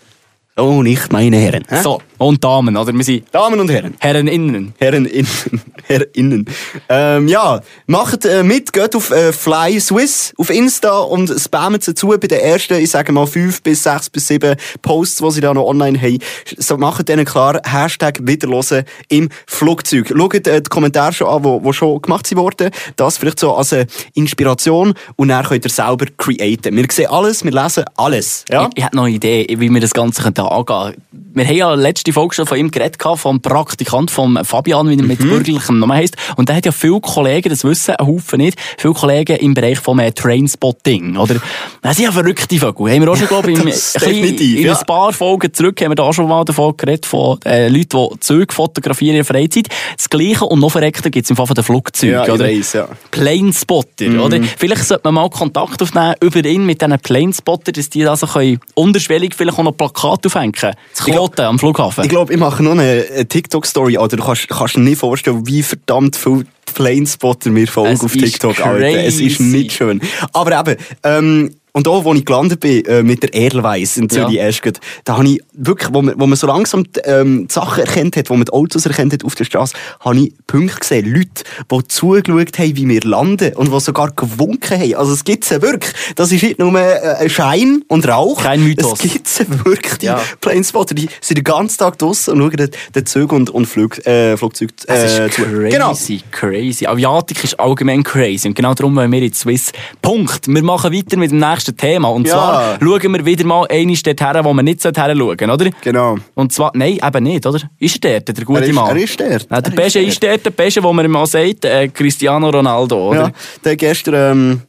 Oh, 0.55 0.81
nicht 0.81 1.11
meine 1.13 1.37
Herren. 1.37 1.65
hä? 1.69 1.81
So, 1.83 2.01
Und 2.17 2.43
Damen, 2.43 2.75
oder? 2.75 2.93
Wir 2.93 3.03
sind 3.03 3.25
Damen 3.31 3.59
und 3.59 3.69
Herren. 3.69 3.95
Herren 3.99 4.27
innen. 4.27 4.73
Herren 4.79 5.05
innen. 5.05 5.27
Herrinnen. 5.87 6.45
Ähm, 6.89 7.27
ja, 7.27 7.61
macht 7.85 8.25
äh, 8.25 8.43
mit, 8.43 8.73
geht 8.73 8.95
auf 8.95 9.11
äh, 9.11 9.31
Fly 9.31 9.79
Swiss 9.79 10.33
auf 10.37 10.49
Insta 10.49 10.99
und 10.99 11.31
spammt 11.39 11.83
sie 11.83 11.93
zu 11.93 12.07
bei 12.07 12.17
den 12.17 12.39
ersten, 12.39 12.75
ich 12.75 12.89
sage 12.89 13.11
mal, 13.11 13.25
fünf 13.25 13.61
bis 13.61 13.83
sechs 13.83 14.09
bis 14.09 14.27
sieben 14.27 14.55
Posts, 14.81 15.17
die 15.17 15.31
sie 15.31 15.41
da 15.41 15.53
noch 15.53 15.65
online 15.65 15.99
haben. 15.99 16.19
So, 16.57 16.77
macht 16.77 17.07
denen 17.07 17.25
klar, 17.25 17.61
Hashtag 17.65 18.19
wiederhören 18.21 18.83
im 19.09 19.29
Flugzeug. 19.45 20.13
Schaut 20.15 20.47
äh, 20.47 20.61
die 20.61 20.69
Kommentare 20.69 21.13
schon 21.13 21.27
an, 21.27 21.63
die, 21.63 21.73
schon 21.73 22.01
gemacht 22.01 22.35
wurden. 22.35 22.71
Das 22.95 23.17
vielleicht 23.17 23.39
so 23.39 23.53
als 23.53 23.73
eine 23.73 23.87
Inspiration 24.13 24.93
und 25.15 25.29
dann 25.29 25.45
könnt 25.45 25.65
ihr 25.65 25.71
selber 25.71 26.05
createn. 26.17 26.75
Wir 26.75 26.85
sehen 26.91 27.07
alles, 27.09 27.43
wir 27.43 27.51
lesen 27.51 27.85
alles. 27.95 28.45
Ja? 28.49 28.69
Ich, 28.73 28.79
ich 28.79 28.83
habe 28.83 28.95
noch 28.95 29.05
eine 29.05 29.15
Idee, 29.15 29.47
wie 29.49 29.69
wir 29.69 29.81
das 29.81 29.93
Ganze 29.93 30.25
angehen 30.25 30.65
könnten. 30.65 31.01
Wir 31.33 31.45
haben 31.45 31.55
ja 31.55 31.73
letzte 32.07 32.13
Folge 32.13 32.35
schon 32.35 32.45
von 32.45 32.57
ihm 32.57 32.71
geredet, 32.71 32.97
vom 33.15 33.41
Praktikant, 33.41 34.11
vom 34.11 34.39
Fabian, 34.43 34.89
wie 34.89 34.97
er 34.97 35.03
mit 35.03 35.19
bürgerlichem 35.19 35.79
Namen 35.79 35.97
heisst. 35.97 36.15
Und 36.37 36.47
der 36.49 36.55
hat 36.55 36.65
ja 36.65 36.71
viele 36.71 37.01
Kollegen, 37.01 37.49
das 37.49 37.63
wissen 37.63 37.95
ein 37.95 38.07
Haufen 38.07 38.37
nicht, 38.39 38.57
viele 38.77 38.93
Kollegen 38.93 39.35
im 39.37 39.53
Bereich 39.53 39.79
vom 39.79 39.99
äh, 39.99 40.11
Trainspotting, 40.11 41.17
oder? 41.17 41.35
Das 41.81 41.97
sind 41.97 42.05
ja 42.05 42.11
verrückte 42.11 42.57
Vögel. 42.57 42.91
Haben 42.93 43.01
wir 43.01 43.11
auch 43.11 43.17
schon, 43.17 43.27
glaube 43.27 43.51
ich, 43.51 43.59
im- 43.59 43.65
Das 43.65 43.95
ein 43.95 43.99
bisschen 43.99 44.21
definitiv, 44.21 44.59
in 44.59 44.65
ja. 44.67 44.77
ein 44.77 44.85
paar 44.85 45.11
Folgen 45.13 45.53
zurück 45.53 45.81
haben 45.81 45.91
wir 45.91 45.95
da 45.95 46.13
schon 46.13 46.27
mal 46.27 46.45
davon 46.45 46.75
geredet, 46.77 47.05
von 47.05 47.39
äh, 47.45 47.67
Leuten, 47.67 48.07
die 48.13 48.19
Züge 48.21 48.53
fotografieren 48.53 49.17
in 49.17 49.23
der 49.23 49.25
Freizeit. 49.25 49.67
Das 49.97 50.09
Gleiche 50.09 50.45
und 50.45 50.59
noch 50.59 50.71
verreckter 50.71 51.09
gibt 51.09 51.25
es 51.25 51.29
im 51.29 51.35
Fall 51.35 51.47
von 51.47 51.55
den 51.55 51.63
Flugzeugen, 51.63 52.13
Ja, 52.25 52.33
oder? 52.33 52.45
weiss, 52.45 52.73
ja. 52.73 52.87
Planespotter, 53.11 54.23
oder? 54.23 54.39
Vielleicht 54.57 54.85
sollte 54.85 55.01
man 55.05 55.15
mal 55.15 55.29
Kontakt 55.29 55.81
aufnehmen 55.81 56.15
über 56.21 56.43
ihn 56.45 56.65
mit 56.65 56.81
diesen 56.81 56.97
Planespotter, 56.99 57.71
dass 57.71 57.89
die 57.89 58.05
also 58.05 58.27
können 58.27 58.59
unterschwellig 58.75 59.33
vielleicht 59.35 59.57
auch 59.59 59.63
noch 59.63 59.75
Plakate 59.75 60.27
aufhängen. 60.27 60.53
Das 60.95 61.03
Kloten 61.03 61.41
am 61.45 61.59
Flughafen. 61.59 61.96
Ich 62.03 62.09
glaube, 62.09 62.33
ich 62.33 62.39
mache 62.39 62.63
noch 62.63 62.71
eine, 62.71 63.05
eine 63.13 63.27
TikTok-Story, 63.27 63.97
du 64.17 64.23
kannst, 64.23 64.47
kannst 64.47 64.75
dir 64.75 64.81
nicht 64.81 64.99
vorstellen, 64.99 65.45
wie 65.47 65.63
verdammt 65.63 66.15
viel 66.15 66.45
Planespotter 66.73 67.49
mir 67.49 67.67
folgen 67.67 67.93
Es 67.93 68.03
auf 68.03 68.15
ist 68.15 68.23
TikTok, 68.23 68.59
Alter. 68.65 68.87
Es 68.87 69.19
ist 69.19 69.37
crazy. 69.37 69.43
nicht 69.43 69.71
schön. 69.73 70.01
Aber 70.33 70.59
eben, 70.59 70.77
ähm, 71.03 71.55
und 71.77 71.87
auch, 71.87 72.03
wo 72.05 72.13
ich 72.15 72.25
gelandet 72.25 72.59
bin, 72.59 72.83
äh, 72.85 73.03
mit 73.03 73.21
der 73.21 73.33
Airlines 73.33 73.97
in 73.97 74.09
Zürich 74.09 74.33
Ja. 74.35 74.45
erst 74.45 74.61
da 75.05 75.17
habe 75.17 75.27
ich 75.27 75.41
wirklich, 75.53 75.93
wo 75.93 76.01
man, 76.01 76.15
wo 76.19 76.25
man 76.25 76.35
so 76.35 76.47
langsam 76.47 76.83
ähm, 77.03 77.47
die 77.47 77.53
Sachen 77.53 77.83
erkennt 77.83 78.15
hat, 78.17 78.29
wo 78.31 78.33
man 78.33 78.45
die 78.45 78.51
Autos 78.51 78.85
erkennt 78.85 79.13
hat 79.13 79.23
auf 79.23 79.35
der 79.35 79.45
Straße, 79.45 79.75
habe 79.99 80.17
ich 80.17 80.33
Punkte 80.47 80.79
gesehen, 80.79 81.05
Leute, 81.13 81.43
die 81.71 81.87
zugeschaut 81.87 82.57
haben, 82.59 82.75
wie 82.75 82.87
wir 82.89 83.01
landen 83.01 83.53
und 83.53 83.71
die 83.71 83.79
sogar 83.79 84.11
gewunken 84.11 84.79
haben. 84.79 84.95
Also 84.95 85.13
es 85.13 85.23
gibt 85.23 85.47
ja 85.49 85.61
wirklich. 85.61 85.93
Das 86.15 86.31
ist 86.31 86.41
nicht 86.41 86.57
nur 86.59 86.73
äh, 86.79 87.15
ein 87.19 87.29
Schein 87.29 87.83
und 87.87 88.07
Rauch. 88.07 88.41
Kein 88.41 88.63
Mythos. 88.63 88.93
Es 89.03 89.11
gibt 89.13 89.39
ja 89.39 89.65
wirklich, 89.65 89.97
die 89.99 90.05
Ja. 90.07 90.19
Planespotter, 90.41 90.95
die 90.95 91.07
sind 91.21 91.37
den 91.37 91.43
ganzen 91.43 91.77
Tag 91.77 91.99
draussen 91.99 92.33
und 92.33 92.39
schauen 92.53 92.69
den, 92.95 93.05
Zügen 93.05 93.35
und, 93.35 93.49
und 93.51 93.65
Flug, 93.67 94.05
äh, 94.07 94.35
Flugzeug 94.35 94.71
Es 94.87 95.19
äh, 95.19 95.27
ist 95.27 95.35
zu. 95.35 95.43
crazy, 95.43 95.69
Genau. 95.69 95.93
crazy. 96.31 96.85
Aviatik 96.87 97.43
ist 97.43 97.59
allgemein 97.59 98.03
crazy. 98.03 98.47
Und 98.47 98.55
genau 98.55 98.73
darum 98.73 98.95
wollen 98.95 99.11
wir 99.11 99.21
in 99.21 99.29
die 99.29 99.37
Swiss. 99.37 99.71
Punkt. 100.01 100.47
Wir 100.47 100.63
machen 100.63 100.91
weiter 100.93 101.17
mit 101.17 101.31
dem 101.31 101.39
nächsten 101.39 101.66
Thema. 101.75 102.09
Und 102.09 102.27
Ja. 102.27 102.33
zwar 102.33 102.77
schauen 102.79 103.13
wir 103.13 103.25
wieder 103.25 103.45
mal 103.45 103.65
eine 103.69 103.93
dort 103.95 104.21
her, 104.21 104.39
wo 104.43 104.53
wir 104.53 104.63
nicht 104.63 104.83
her 104.83 104.93
schauen, 104.95 105.49
oder? 105.49 105.69
Genau. 105.81 106.17
Und 106.35 106.53
zwar, 106.53 106.71
nein, 106.73 106.99
eben 107.03 107.23
nicht, 107.23 107.45
oder? 107.45 107.59
Ist 107.79 108.03
er 108.05 108.19
dort, 108.21 108.37
der 108.37 108.45
gute 108.45 108.61
Er 108.61 108.67
ist- 108.67 108.73
Mann? 108.75 108.89
er 108.89 109.03
ist 109.03 109.19
dort. 109.19 109.47
Ja, 109.49 109.61
der 109.61 109.73
Er 109.73 109.75
Beste 109.75 109.99
ist 109.99 110.23
dort, 110.23 110.45
der 110.45 110.51
Beste, 110.51 110.83
wo 110.83 110.93
man 110.93 111.09
mal 111.09 111.25
sagt, 111.25 111.65
äh, 111.65 111.87
Cristiano 111.89 112.49
Ronaldo, 112.49 113.09
oder? 113.09 113.19
Ja, 113.21 113.31
der 113.63 113.75
gestern, 113.75 114.13
ähm, 114.39 114.61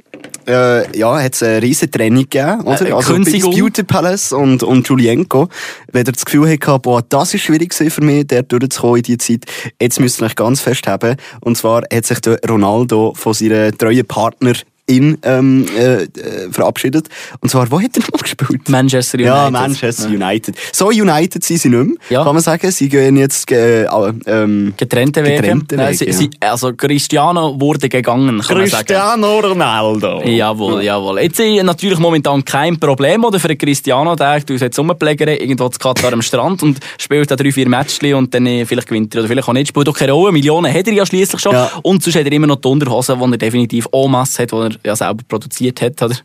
äh, 0.46 0.98
ja, 0.98 1.20
hat 1.20 1.34
es 1.34 1.42
eine 1.42 1.62
riesen 1.62 1.90
Training 1.90 2.22
gegeben, 2.28 2.62
oder? 2.62 2.86
Äh, 2.88 2.92
also. 2.92 3.14
Beauty 3.14 3.82
Palace 3.82 4.32
und, 4.32 4.62
und 4.62 4.88
Julienko. 4.88 5.48
Wenn 5.92 6.06
ihr 6.06 6.12
das 6.12 6.24
Gefühl 6.24 6.56
habt, 6.66 6.82
boah, 6.82 7.02
das 7.08 7.34
ist 7.34 7.42
schwierig 7.42 7.74
für 7.74 8.02
mich, 8.02 8.26
der 8.26 8.42
durchzukommen 8.42 8.96
in 8.96 9.02
die 9.02 9.18
Zeit, 9.18 9.44
jetzt 9.80 10.00
müsst 10.00 10.20
ihr 10.20 10.26
euch 10.26 10.34
ganz 10.36 10.60
fest 10.60 10.86
haben. 10.86 11.16
Und 11.40 11.56
zwar 11.56 11.82
hat 11.92 12.06
sich 12.06 12.20
der 12.20 12.38
Ronaldo 12.48 13.12
von 13.14 13.34
seiner 13.34 13.70
treuen 13.76 14.06
Partnerin 14.88 15.18
ähm, 15.22 15.66
äh, 15.76 16.02
äh, 16.04 16.08
verabschiedet. 16.50 17.08
Und 17.40 17.50
zwar, 17.50 17.70
wo 17.70 17.80
hat 17.80 17.90
er 17.96 18.02
noch 18.12 18.22
gespielt? 18.22 18.68
Manchester 18.68 19.18
United. 19.18 19.34
Ja, 19.34 19.50
Manchester 19.50 20.08
United. 20.08 20.56
So 20.72 20.88
United 20.88 21.44
sind 21.44 21.58
sie 21.58 21.68
nicht 21.68 21.86
mehr, 21.86 21.96
Ja. 22.10 22.24
kann 22.24 22.34
man 22.34 22.42
sagen. 22.42 22.70
Sie 22.70 22.88
gehen 22.88 23.16
jetzt 23.16 23.50
äh, 23.52 23.84
ähm, 24.26 24.74
Getrennte 24.76 25.24
Wege. 25.24 25.36
Getrennte 25.36 25.76
Nein, 25.76 25.88
Wege, 25.88 25.96
sie, 25.98 26.06
ja. 26.06 26.12
sie, 26.12 26.30
also 26.40 26.72
Cristiano 26.72 27.58
wurde 27.60 27.88
gegangen, 27.88 28.40
kann. 28.40 28.58
Cristiano 28.58 29.40
Ronaldo. 29.40 30.22
Jawohl, 30.24 30.82
jawohl. 30.82 31.20
Jetzt 31.20 31.40
ich 31.40 31.62
natürlich 31.62 31.98
momentan 31.98 32.44
kein 32.44 32.78
Problem, 32.78 33.24
oder? 33.24 33.38
Für 33.38 33.54
Cristiano, 33.56 34.14
der 34.16 34.44
tut 34.44 34.60
jetzt 34.60 34.78
rumplägern, 34.78 35.28
irgendwo 35.28 35.68
zu 35.68 35.78
Katar 35.78 36.12
am 36.12 36.22
Strand 36.22 36.62
und 36.62 36.78
spielt 36.98 37.30
da 37.30 37.36
drei, 37.36 37.52
vier 37.52 37.68
Matches 37.68 37.98
und 38.14 38.32
dann 38.32 38.46
äh, 38.46 38.64
vielleicht 38.64 38.88
gewinnt 38.88 39.14
er 39.14 39.20
oder 39.20 39.28
vielleicht 39.28 39.48
auch 39.48 39.52
nicht. 39.52 39.68
Spielt 39.68 39.86
doch 39.86 39.96
keine 39.96 40.12
Rolle. 40.12 40.32
Millionen 40.32 40.72
hat 40.72 40.86
er 40.86 40.92
ja 40.92 41.04
schließlich 41.04 41.40
schon. 41.40 41.52
Ja. 41.52 41.70
Und 41.82 42.02
sonst 42.02 42.16
hat 42.16 42.24
er 42.24 42.32
immer 42.32 42.46
noch 42.46 42.56
die 42.56 42.68
Unterhose, 42.68 43.16
die 43.16 43.32
er 43.32 43.38
definitiv 43.38 43.86
en 43.92 44.10
masse 44.10 44.42
hat, 44.42 44.52
die 44.52 44.56
er 44.56 44.70
ja 44.84 44.96
selber 44.96 45.24
produziert 45.28 45.80
hat, 45.80 46.00
oder? 46.02 46.16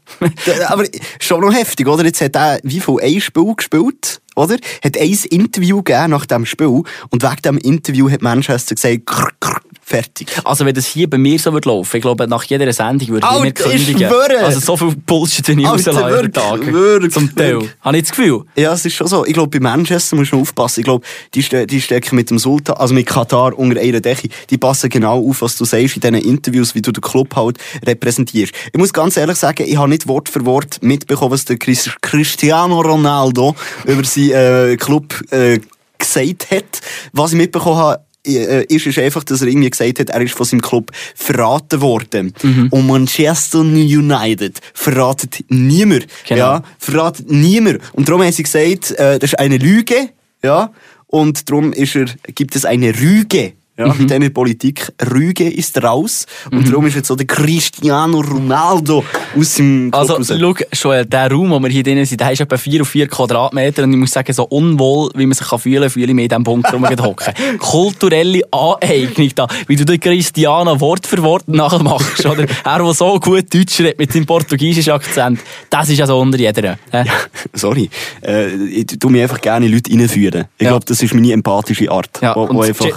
Aber 0.68 0.86
schon 1.20 1.42
noch 1.42 1.54
heftig, 1.54 1.88
oder? 1.88 2.06
Jetzt 2.06 2.22
hat 2.22 2.36
er 2.36 2.60
wie 2.64 2.80
viel 2.80 3.00
ein 3.02 3.22
Spiel 3.22 3.54
gespielt, 3.56 4.22
oder? 4.36 4.58
Hat 4.84 4.98
ein 4.98 5.18
Interview 5.30 5.82
gegeben 5.84 6.12
nach 6.12 6.26
dem 6.26 6.46
Spiel 6.46 6.84
und 7.10 7.24
wegen 7.24 7.42
dem 7.44 7.58
Interview 7.58 8.10
hat 8.10 8.22
Manchester 8.22 8.76
gesagt, 8.76 9.06
krr, 9.06 9.30
krr, 9.40 9.62
fertig. 9.86 10.32
Also 10.44 10.66
wenn 10.66 10.74
das 10.74 10.88
hier 10.88 11.10
bei 11.10 11.18
mir 11.18 11.38
so 11.38 11.52
würde 11.54 11.70
laufen, 11.70 11.98
ich 11.98 12.02
glaube, 12.02 12.28
nach 12.28 12.44
jeder 12.46 12.72
Sendung 12.72 13.08
würde 13.10 13.28
ich 13.40 13.46
ich 13.46 13.54
kündigen. 13.54 14.08
schwöre! 14.10 14.40
Also 14.44 14.60
so 14.60 14.78
viel 14.78 14.96
Bullshit, 14.96 15.48
den 15.48 15.60
ich 15.60 15.68
rauslasse 15.68 16.00
über 16.00 16.10
wirklich, 16.10 16.32
Tag. 16.34 16.66
wirklich, 16.66 17.14
Zum 17.14 17.36
Teil. 17.36 17.54
wirklich. 17.54 17.72
Habe 17.82 17.98
ich 17.98 18.04
das 18.04 18.12
Gefühl? 18.16 18.42
Ja, 18.56 18.74
es 18.74 18.86
ist 18.86 18.94
schon 18.94 19.08
so. 19.08 19.26
Ich 19.26 19.34
glaube, 19.34 19.50
bei 19.50 19.60
Manchester 19.60 20.16
muss 20.16 20.32
man 20.32 20.42
aufpassen. 20.42 20.80
Ich 20.80 20.86
glaube, 20.86 21.06
die, 21.34 21.44
ste 21.44 21.68
die 21.68 21.82
stecken 21.82 22.16
mit 22.16 22.30
dem 22.30 22.40
Sultan, 22.40 22.78
also 22.78 22.94
mit 22.94 23.06
Katar 23.06 23.58
unter 23.58 23.80
einer 23.80 24.00
Decke. 24.00 24.30
Die 24.50 24.58
passen 24.58 24.90
genau 24.90 25.20
auf, 25.28 25.42
was 25.42 25.58
du 25.58 25.66
sagst 25.66 25.96
in 25.96 26.02
diesen 26.02 26.16
Interviews, 26.16 26.76
wie 26.76 26.82
du 26.82 26.92
den 26.92 27.02
Club 27.02 27.36
halt 27.36 27.58
repräsentierst. 27.86 28.54
Ich 28.72 28.80
muss 28.80 28.94
ganz 28.94 29.18
ehrlich 29.18 29.38
sagen, 29.38 29.64
ich 29.68 29.78
habe 29.78 29.90
nicht 29.90 30.08
Wort 30.08 30.30
für 30.30 30.46
Wort 30.46 30.82
mitbekommen, 30.82 31.32
was 31.32 31.46
der 31.46 31.58
Cristiano 31.58 32.82
Ronaldo 32.82 33.56
über 33.86 34.04
seinen 34.04 34.72
äh, 34.72 34.78
Club 34.78 35.14
äh, 35.32 35.60
gesagt 35.98 36.52
hat. 36.52 36.82
Was 37.12 37.32
ich 37.32 37.38
mitbekommen 37.38 37.78
habe, 37.78 38.04
ist, 38.24 38.88
ist 38.88 39.00
einfach, 39.00 39.24
dass 39.24 39.42
er 39.42 39.48
irgendwie 39.48 39.70
gesagt 39.70 40.00
hat, 40.00 40.10
er 40.10 40.22
ist 40.22 40.34
von 40.34 40.46
seinem 40.46 40.62
Club 40.62 40.92
verraten 41.16 41.82
worden. 41.82 42.34
Und 42.72 42.88
Manchester 42.88 43.60
United 43.60 44.60
verratet 44.74 45.44
niemand. 45.50 46.08
Genau. 46.28 46.40
Ja, 46.40 46.64
verratet 46.80 47.30
niemand. 47.30 47.80
Und 47.94 48.08
darum 48.08 48.22
haben 48.24 48.32
sie 48.32 48.44
gesagt, 48.44 48.92
äh, 48.92 49.20
das 49.20 49.32
ist 49.32 49.40
eine 49.40 49.58
Lüge. 49.58 50.10
Ja, 50.42 50.72
und 51.08 51.50
darum 51.50 51.74
ist 51.74 51.96
er, 51.96 52.06
gibt 52.34 52.56
es 52.56 52.66
eine 52.66 52.98
Rüge. 53.00 53.54
Ja, 53.76 53.88
Mhm. 53.88 54.02
in 54.02 54.08
dieser 54.08 54.30
Politik. 54.30 54.92
Rüge 55.12 55.50
ist 55.50 55.82
raus. 55.84 56.28
Und 56.52 56.70
darum 56.70 56.86
ist 56.86 56.96
jetzt 56.96 57.08
so 57.08 57.16
der 57.16 57.26
Cristiano 57.26 58.20
Ronaldo 58.20 59.04
aus 59.36 59.56
dem 59.56 59.90
Also, 59.92 60.20
schau, 60.24 60.54
Joel, 60.74 61.06
der 61.08 61.32
Raum, 61.32 61.50
wo 61.50 61.60
wir 61.60 61.70
hier 61.70 61.82
drin 61.82 62.06
sind, 62.06 62.22
der 62.22 62.32
ist 62.32 62.42
etwa 62.42 62.56
4 62.56 62.82
auf 62.84 62.90
4 62.90 63.08
Quadratmeter 63.08 63.84
und 63.84 63.92
ich 63.94 63.98
muss 63.98 64.12
sagen, 64.12 64.32
so 64.32 64.44
unwohl, 64.44 65.10
wie 65.16 65.26
man 65.26 65.34
sich 65.34 65.48
kann 65.48 65.58
fühlen 65.58 65.82
kann, 65.82 65.90
fühle 65.90 66.06
ich 66.06 66.14
mich 66.14 66.24
in 66.26 66.30
diesem 66.30 66.44
Punkt 66.44 66.72
hocken. 66.72 67.34
Kulturelle 67.58 68.42
Aneignung 68.52 69.30
da, 69.34 69.48
wie 69.68 69.76
du 69.76 69.86
den 69.86 70.00
Cristiano 70.00 70.80
Wort 70.80 71.08
für 71.08 71.24
Wort 71.24 71.48
nachmachst, 71.48 72.26
oder? 72.28 72.46
Er, 72.64 72.78
der 72.78 72.94
so 72.94 73.20
gut 73.20 73.52
Deutsch 73.54 73.80
redet 73.80 73.98
mit 73.98 74.12
seinem 74.14 74.26
portugiesischen 74.28 74.94
Akzent, 74.94 75.40
das 75.72 75.90
ist 75.90 76.00
also 76.02 76.20
unter 76.20 76.38
jeder. 76.38 76.78
Äh? 76.92 77.06
Sorry. 77.54 77.90
Äh, 78.22 78.54
ich 78.68 78.86
tu 79.00 79.10
mich 79.10 79.24
einfach 79.24 79.42
gerne 79.42 79.66
in 79.66 79.74
Leute 79.74 79.92
reinführen. 79.92 80.46
Ich 80.58 80.64
Ja. 80.66 80.70
glaube, 80.70 80.86
das 80.86 81.02
ist 81.02 81.14
meine 81.16 81.32
empathische 81.34 81.90
Art. 81.90 82.10
Ja, 82.22 82.36
wo, 82.36 82.44
und 82.44 82.56
wo 82.58 82.62
einfach, 82.62 82.86
ge- 82.86 82.94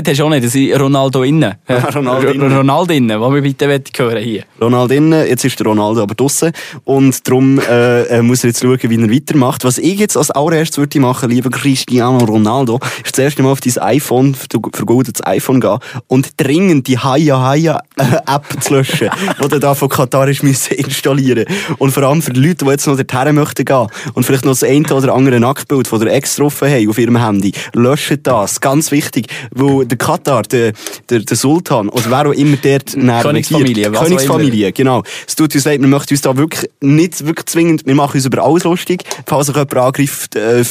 gendert 0.00 0.08
hast 0.08 0.24
auch 0.24 0.30
nicht, 0.30 0.44
das 0.44 0.54
ist 0.54 0.80
Ronaldo 0.80 1.22
innen. 1.22 1.54
Äh, 1.66 1.74
Ronaldo 1.94 2.28
innen. 2.28 2.52
Ronaldo 2.52 2.94
innen, 2.94 3.20
was 3.20 3.32
wir 3.32 3.42
bitte 3.42 3.80
hören 3.96 4.22
hier. 4.22 4.44
Ronaldo 4.60 4.94
innen, 4.94 5.26
jetzt 5.26 5.44
ist 5.44 5.58
der 5.58 5.66
Ronaldo 5.66 6.02
aber 6.02 6.14
draussen. 6.14 6.52
Und 6.84 7.26
darum 7.26 7.58
äh, 7.58 8.02
äh, 8.04 8.22
muss 8.22 8.44
er 8.44 8.48
jetzt 8.48 8.62
schauen, 8.62 8.78
wie 8.82 9.00
er 9.00 9.10
weitermacht. 9.10 9.64
Was 9.64 9.78
ich 9.78 9.98
jetzt 9.98 10.16
als 10.16 10.30
allererstes 10.30 10.78
würde 10.78 11.00
machen, 11.00 11.30
lieber 11.30 11.50
Cristiano 11.50 12.18
Ronaldo, 12.18 12.78
ist 13.04 13.16
das 13.16 13.24
erste 13.24 13.42
Mal 13.42 13.52
auf 13.52 13.60
dein 13.60 13.76
iPhone, 13.78 14.34
vergoldetes 14.34 15.24
iPhone 15.26 15.60
gehen 15.60 15.78
und 16.06 16.30
dringend 16.36 16.86
die 16.86 16.98
Haya 16.98 17.40
Haya 17.40 17.82
äh, 17.96 18.16
App 18.26 18.46
zu 18.60 18.74
löschen, 18.74 19.10
die 19.42 19.48
du 19.48 19.58
da 19.58 19.74
von 19.74 19.88
Katar 19.88 20.28
installieren 20.28 21.44
Und 21.78 21.92
vor 21.92 22.04
allem 22.04 22.22
für 22.22 22.32
die 22.32 22.40
Leute, 22.40 22.64
die 22.64 22.70
jetzt 22.70 22.86
noch 22.86 22.96
dorthin 22.96 23.34
möchten 23.34 23.64
gehen 23.64 23.86
und 24.14 24.24
vielleicht 24.24 24.44
noch 24.44 24.52
das 24.52 24.64
eine 24.64 24.92
oder 24.94 25.14
andere 25.14 25.40
Nacktbild 25.40 25.88
von 25.88 26.00
der 26.00 26.14
Ex 26.14 26.36
drauf 26.36 26.60
haben 26.62 26.88
auf 26.88 26.98
ihrem 26.98 27.16
Handy, 27.16 27.52
löschen 27.74 28.22
das. 28.22 28.60
Ganz 28.60 28.90
wichtig, 28.90 29.26
wo 29.50 29.84
der 29.90 29.98
Katar, 29.98 30.42
der, 30.42 30.72
der, 31.08 31.20
der 31.20 31.36
Sultan 31.36 31.88
oder 31.88 32.10
wer 32.10 32.28
auch 32.28 32.32
immer 32.32 32.56
dort 32.56 32.92
Königsfamilie, 33.22 33.90
Königsfamilie, 33.90 34.72
genau. 34.72 35.02
Es 35.26 35.36
tut 35.36 35.54
uns 35.54 35.64
leid, 35.64 35.80
wir 35.80 35.88
möchten 35.88 36.14
uns 36.14 36.20
da 36.22 36.36
wirklich 36.36 36.70
nicht 36.80 37.26
wirklich 37.26 37.46
zwingend, 37.46 37.86
wir 37.86 37.94
machen 37.94 38.16
uns 38.16 38.26
über 38.26 38.42
alles 38.44 38.64
lustig, 38.64 39.04
falls 39.26 39.46
sich 39.46 39.56
jemand 39.56 39.76
angreift, 39.76 40.36
äh, 40.36 40.64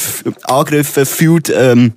angegriffen 0.44 1.06
fühlt, 1.06 1.52
ähm, 1.54 1.92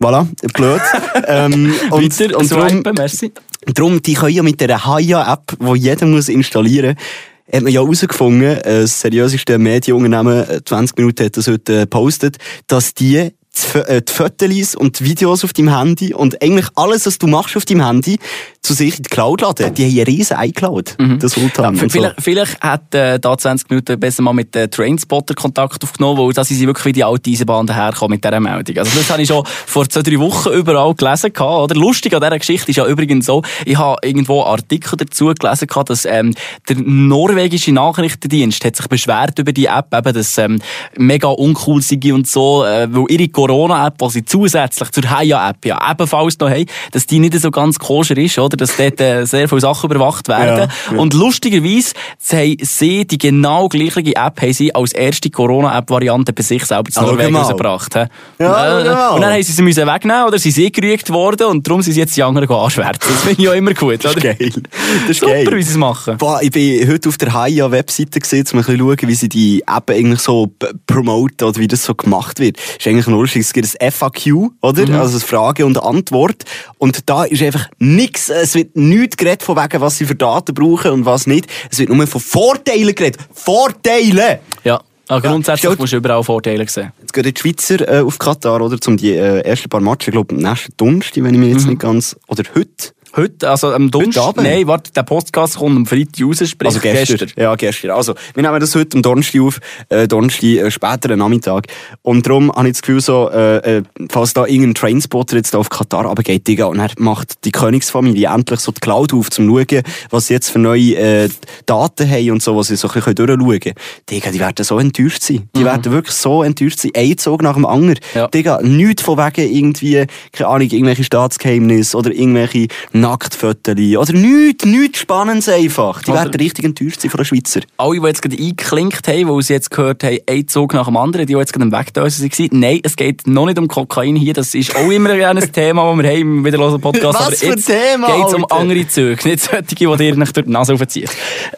voilà, 0.00 0.26
blöd. 0.52 0.80
ähm, 1.26 1.74
und, 1.90 2.20
Weiter, 2.20 2.38
und 2.38 2.50
darum, 2.50 2.82
merci. 2.96 3.32
Darum, 3.74 4.00
die 4.02 4.14
können 4.14 4.34
ja 4.34 4.42
mit 4.42 4.60
dieser 4.60 4.84
Haya-App, 4.84 5.56
die 5.58 5.78
jeder 5.78 6.06
muss 6.06 6.28
installieren 6.28 6.94
muss, 6.94 7.04
hat 7.52 7.62
man 7.62 7.72
ja 7.72 7.80
herausgefunden, 7.80 8.42
äh, 8.42 8.80
das 8.80 9.00
seriöseste 9.00 9.58
Medienunternehmen, 9.58 10.48
äh, 10.48 10.64
20 10.64 10.96
Minuten 10.98 11.24
hat 11.24 11.36
das 11.36 11.46
heute 11.46 11.76
äh, 11.76 11.80
gepostet, 11.80 12.38
dass 12.66 12.94
die 12.94 13.30
die, 13.56 13.66
Fo- 13.66 13.78
äh, 13.86 14.02
die 14.02 14.12
Fotos 14.12 14.74
und 14.74 15.00
die 15.00 15.04
Videos 15.04 15.44
auf 15.44 15.52
deinem 15.52 15.76
Handy 15.76 16.14
und 16.14 16.42
eigentlich 16.42 16.66
alles, 16.74 17.06
was 17.06 17.18
du 17.18 17.26
machst 17.26 17.56
auf 17.56 17.64
deinem 17.64 17.84
Handy, 17.84 18.18
zu 18.66 18.74
sich 18.74 18.96
in 18.96 19.04
die 19.04 19.08
Cloud 19.08 19.42
laden. 19.42 19.72
Die 19.74 19.84
haben 19.84 19.92
eine 19.92 20.06
riesen 20.06 20.36
iCloud, 20.40 20.96
der 20.98 21.28
Sultan. 21.28 21.76
Ja, 21.76 21.82
und 21.82 21.92
so. 21.92 21.98
vielleicht, 21.98 22.20
vielleicht 22.20 22.60
hat 22.60 22.94
äh, 22.94 23.18
da 23.20 23.38
20 23.38 23.70
Minuten 23.70 23.98
besser 24.00 24.22
mal 24.22 24.32
mit 24.32 24.54
den 24.54 24.70
Trainspotter 24.70 25.34
Kontakt 25.34 25.84
aufgenommen, 25.84 26.18
weil 26.18 26.32
da 26.32 26.44
sind 26.44 26.56
sie 26.56 26.66
wirklich 26.66 26.86
wie 26.86 26.92
die 26.92 27.04
alte 27.04 27.30
Eisenbahn 27.30 27.66
daherkommen 27.66 28.16
mit 28.16 28.24
dieser 28.24 28.40
Meldung. 28.40 28.78
Also 28.78 28.98
das 28.98 29.08
habe 29.08 29.22
ich 29.22 29.28
schon 29.28 29.44
vor 29.66 29.88
zwei, 29.88 30.02
drei 30.02 30.18
Wochen 30.18 30.50
überall 30.50 30.94
gelesen. 30.94 31.32
Gehabt, 31.32 31.70
oder? 31.70 31.74
Lustig 31.76 32.12
an 32.14 32.20
dieser 32.20 32.38
Geschichte 32.38 32.70
ist 32.70 32.76
ja 32.76 32.86
übrigens 32.86 33.26
so, 33.26 33.42
ich 33.64 33.78
habe 33.78 33.96
irgendwo 34.02 34.42
Artikel 34.42 34.96
dazu 34.96 35.26
gelesen, 35.26 35.68
gehabt, 35.68 35.90
dass 35.90 36.04
ähm, 36.04 36.34
der 36.68 36.76
norwegische 36.78 37.72
Nachrichtendienst 37.72 38.64
hat 38.64 38.74
sich 38.74 38.88
beschwert 38.88 39.38
über 39.38 39.52
die 39.52 39.66
App, 39.66 39.94
eben, 39.94 40.12
dass 40.12 40.38
ähm, 40.38 40.58
mega 40.96 41.28
uncool 41.28 41.82
sei 41.82 42.00
und 42.12 42.26
so, 42.26 42.64
äh, 42.64 42.88
weil 42.90 43.04
ihre 43.10 43.28
Corona-App, 43.28 43.98
die 43.98 44.10
sie 44.10 44.24
zusätzlich 44.24 44.90
zur 44.90 45.08
Haya-App 45.08 45.64
ja 45.64 45.78
ebenfalls 45.90 46.38
noch 46.40 46.50
haben, 46.50 46.66
dass 46.90 47.06
die 47.06 47.20
nicht 47.20 47.38
so 47.38 47.50
ganz 47.50 47.78
koscher 47.78 48.16
ist, 48.16 48.38
oder? 48.38 48.55
Dass 48.56 48.76
dort 48.76 49.00
äh, 49.00 49.24
sehr 49.24 49.48
viele 49.48 49.60
Sachen 49.60 49.90
überwacht 49.90 50.28
werden. 50.28 50.68
Ja, 50.90 50.94
ja. 50.94 50.98
Und 50.98 51.14
lustigerweise 51.14 51.90
haben 52.32 52.56
sie 52.62 53.06
die 53.06 53.18
genau 53.18 53.68
gleiche 53.68 54.00
App 54.16 54.40
haben 54.40 54.52
sie 54.52 54.74
als 54.74 54.92
erste 54.92 55.30
Corona-App-Variante 55.30 56.32
bei 56.32 56.42
sich 56.42 56.64
selber 56.64 56.90
zu 56.90 57.00
Ah, 57.00 57.04
Norwegen 57.04 57.34
rausgebracht. 57.36 57.94
Ja, 57.94 58.06
Äh, 58.38 58.84
mal. 58.84 59.08
und 59.14 59.20
dann 59.20 59.32
haben 59.32 59.42
sie 59.42 59.52
sie 59.52 59.62
müssen 59.62 59.86
wegnehmen 59.86 60.24
oder 60.26 60.38
sie 60.38 60.50
sind 60.50 60.72
gerügt 60.74 61.10
worden 61.10 61.46
und 61.46 61.66
darum 61.66 61.82
sind 61.82 61.94
sie 61.94 62.00
jetzt 62.00 62.16
die 62.16 62.22
anderen 62.22 62.48
anschwärzen. 62.50 63.12
Das 63.12 63.22
finde 63.24 63.42
ich 63.42 63.48
auch 63.48 63.54
immer 63.54 63.74
gut. 63.74 64.04
Das 64.04 64.12
ist 64.14 64.16
oder? 64.24 64.34
geil. 64.34 64.52
Das 64.52 65.10
ist 65.10 65.20
Super, 65.20 65.32
geil. 65.32 65.46
wie 65.56 65.62
sie 65.62 65.70
es 65.72 65.76
machen. 65.76 66.16
Boah, 66.18 66.40
ich 66.42 66.50
bin 66.50 66.88
heute 66.90 67.08
auf 67.08 67.18
der 67.18 67.32
Haya-Webseite 67.32 68.20
gesehen, 68.20 68.44
um 68.52 68.58
ein 68.58 68.64
bisschen 68.64 68.78
schauen, 68.78 68.96
wie 69.08 69.14
sie 69.14 69.28
die 69.28 69.62
App 69.66 69.90
eigentlich 69.90 70.20
so 70.20 70.50
promoten 70.86 71.48
oder 71.48 71.58
wie 71.58 71.68
das 71.68 71.84
so 71.84 71.94
gemacht 71.94 72.38
wird. 72.40 72.58
Ist 72.78 72.86
eigentlich 72.86 73.06
lustig. 73.06 73.42
Es 73.42 73.52
gibt 73.52 73.68
ein 73.80 73.90
FAQ, 73.92 74.50
oder? 74.60 74.82
Also 75.00 75.16
eine 75.18 75.20
Frage 75.20 75.66
und 75.66 75.82
Antwort. 75.82 76.44
Und 76.78 77.08
da 77.08 77.24
ist 77.24 77.42
einfach 77.42 77.68
nichts, 77.78 78.30
es 78.46 78.54
wird 78.54 78.76
nichts 78.76 79.16
geredet 79.16 79.42
von 79.42 79.56
wegen, 79.56 79.80
was 79.80 79.98
sie 79.98 80.04
für 80.06 80.14
Daten 80.14 80.54
brauchen 80.54 80.92
und 80.92 81.04
was 81.04 81.26
nicht. 81.26 81.46
Es 81.70 81.78
wird 81.78 81.88
nur 81.90 82.06
von 82.06 82.20
Vorteilen 82.20 82.94
geredet. 82.94 83.20
Vorteile! 83.34 84.40
Ja. 84.64 84.80
Ja, 85.08 85.20
grundsätzlich 85.20 85.60
stellt- 85.60 85.78
musst 85.78 85.92
du 85.92 85.98
überall 85.98 86.22
Vorteile 86.24 86.66
sehen. 86.68 86.92
Jetzt 87.00 87.12
gehen 87.12 87.22
die 87.22 87.34
Schweizer 87.40 87.88
äh, 87.88 88.00
auf 88.02 88.18
Katar, 88.18 88.60
oder? 88.60 88.80
Zum 88.80 88.96
die 88.96 89.12
äh, 89.12 89.40
ersten 89.40 89.68
paar 89.68 89.80
Matches, 89.80 90.08
ich 90.08 90.12
glaube, 90.12 90.34
nächsten 90.34 90.72
Donnerstag, 90.76 91.22
wenn 91.22 91.34
ich 91.34 91.40
mich 91.40 91.52
jetzt 91.52 91.66
nicht 91.66 91.78
ganz, 91.80 92.16
oder 92.26 92.42
heute. 92.56 92.92
Heute, 93.14 93.48
also 93.48 93.72
am 93.72 93.90
Donnerstag, 93.90 94.36
nein, 94.36 94.66
warte, 94.66 94.92
der 94.92 95.02
Podcast 95.02 95.58
kommt 95.58 95.76
am 95.76 95.86
Freitag 95.86 96.26
raus, 96.26 96.48
sprich 96.48 96.66
Also 96.68 96.80
gestern. 96.80 97.30
Ja, 97.36 97.54
gestern. 97.54 97.92
Also, 97.92 98.14
wir 98.34 98.42
nehmen 98.42 98.60
das 98.60 98.74
heute 98.74 98.96
am 98.96 99.02
Donnerstag 99.02 99.40
auf, 99.40 99.60
äh, 99.88 100.08
Donnerstag, 100.08 100.42
äh, 100.42 100.70
späteren 100.70 101.18
Nachmittag. 101.18 101.66
Und 102.02 102.26
darum 102.26 102.52
habe 102.52 102.68
ich 102.68 102.74
das 102.74 102.82
Gefühl 102.82 103.00
so, 103.00 103.30
äh, 103.30 103.78
äh, 103.78 103.82
falls 104.10 104.34
da 104.34 104.44
irgendein 104.44 104.74
Trainspotter 104.74 105.36
jetzt 105.36 105.54
da 105.54 105.58
auf 105.58 105.68
Katar 105.68 106.04
runtergeht, 106.04 106.46
Digga, 106.46 106.66
und 106.66 106.78
er 106.78 106.90
macht 106.98 107.44
die 107.44 107.52
Königsfamilie 107.52 108.28
endlich 108.28 108.60
so 108.60 108.72
die 108.72 108.80
Cloud 108.80 109.14
auf, 109.14 109.30
zum 109.30 109.46
schauen, 109.46 109.82
was 110.10 110.26
sie 110.26 110.34
jetzt 110.34 110.50
für 110.50 110.58
neue, 110.58 110.96
äh, 110.96 111.28
Daten 111.64 112.10
haben 112.10 112.30
und 112.32 112.42
so, 112.42 112.56
was 112.56 112.68
sie 112.68 112.76
so 112.76 112.88
ein 112.88 112.94
bisschen 112.94 113.14
durchschauen 113.14 113.60
können. 113.60 113.74
Digga, 114.10 114.30
die 114.30 114.40
werden 114.40 114.64
so 114.64 114.78
enttäuscht 114.78 115.22
sein. 115.22 115.48
Die 115.56 115.64
werden 115.64 115.92
wirklich 115.92 116.14
so 116.14 116.42
enttäuscht 116.42 116.80
sein. 116.80 116.92
Ein 116.94 117.16
Zug 117.18 117.42
nach 117.42 117.54
dem 117.54 117.64
anderen. 117.64 117.98
Ja. 118.14 118.28
Digga, 118.28 118.60
nichts 118.62 119.02
von 119.02 119.18
wegen 119.18 119.54
irgendwie, 119.54 120.06
keine 120.32 120.48
Ahnung, 120.48 120.68
irgendwelche 120.68 121.04
Staatsgeheimnisse 121.04 121.96
oder 121.96 122.10
irgendwelche 122.10 122.68
Nacktfotos 123.00 123.74
oder 123.76 124.12
nichts, 124.12 124.64
nichts 124.64 124.98
Spannendes 125.00 125.48
einfach. 125.48 126.02
Die 126.02 126.12
werden 126.12 126.34
richtig 126.34 126.64
enttäuscht 126.64 127.00
sein 127.00 127.10
von 127.10 127.18
den 127.18 127.24
Schweizer. 127.24 127.60
alle, 127.76 128.00
die 128.00 128.06
jetzt 128.06 128.22
gerade 128.22 128.36
eingeklinkt 128.36 129.08
haben, 129.08 129.28
weil 129.28 129.42
sie 129.42 129.52
jetzt 129.52 129.70
gehört 129.70 130.02
haben, 130.02 130.18
ein 130.28 130.48
Zug 130.48 130.74
nach 130.74 130.86
dem 130.86 130.96
anderen, 130.96 131.26
die 131.26 131.36
die 131.36 131.38
jetzt 131.38 131.52
gerade 131.52 131.64
am 131.64 131.72
Wegdösen 131.72 132.30
waren. 132.30 132.48
Nein, 132.52 132.80
es 132.82 132.96
geht 132.96 133.26
noch 133.26 133.46
nicht 133.46 133.58
um 133.58 133.68
Kokain 133.68 134.16
hier. 134.16 134.34
Das 134.34 134.54
ist 134.54 134.74
auch 134.74 134.90
immer 134.90 135.10
ein 135.10 135.52
Thema, 135.52 135.90
das 135.90 136.02
wir 136.02 136.10
haben 136.10 136.20
im 136.20 136.44
wiederlosen 136.44 136.80
Podcast. 136.80 137.18
Was 137.18 137.26
Aber 137.26 137.36
für 137.36 137.46
jetzt 137.46 137.66
Thema, 137.66 138.06
geht 138.06 138.34
um 138.34 138.46
andere 138.50 138.88
Züge, 138.88 139.28
nicht 139.28 139.42
solche, 139.42 139.62
die 139.62 139.74
dir 139.74 140.14
durch 140.14 140.32
die 140.32 140.50
Nase 140.50 140.74
aufziehen. 140.74 141.08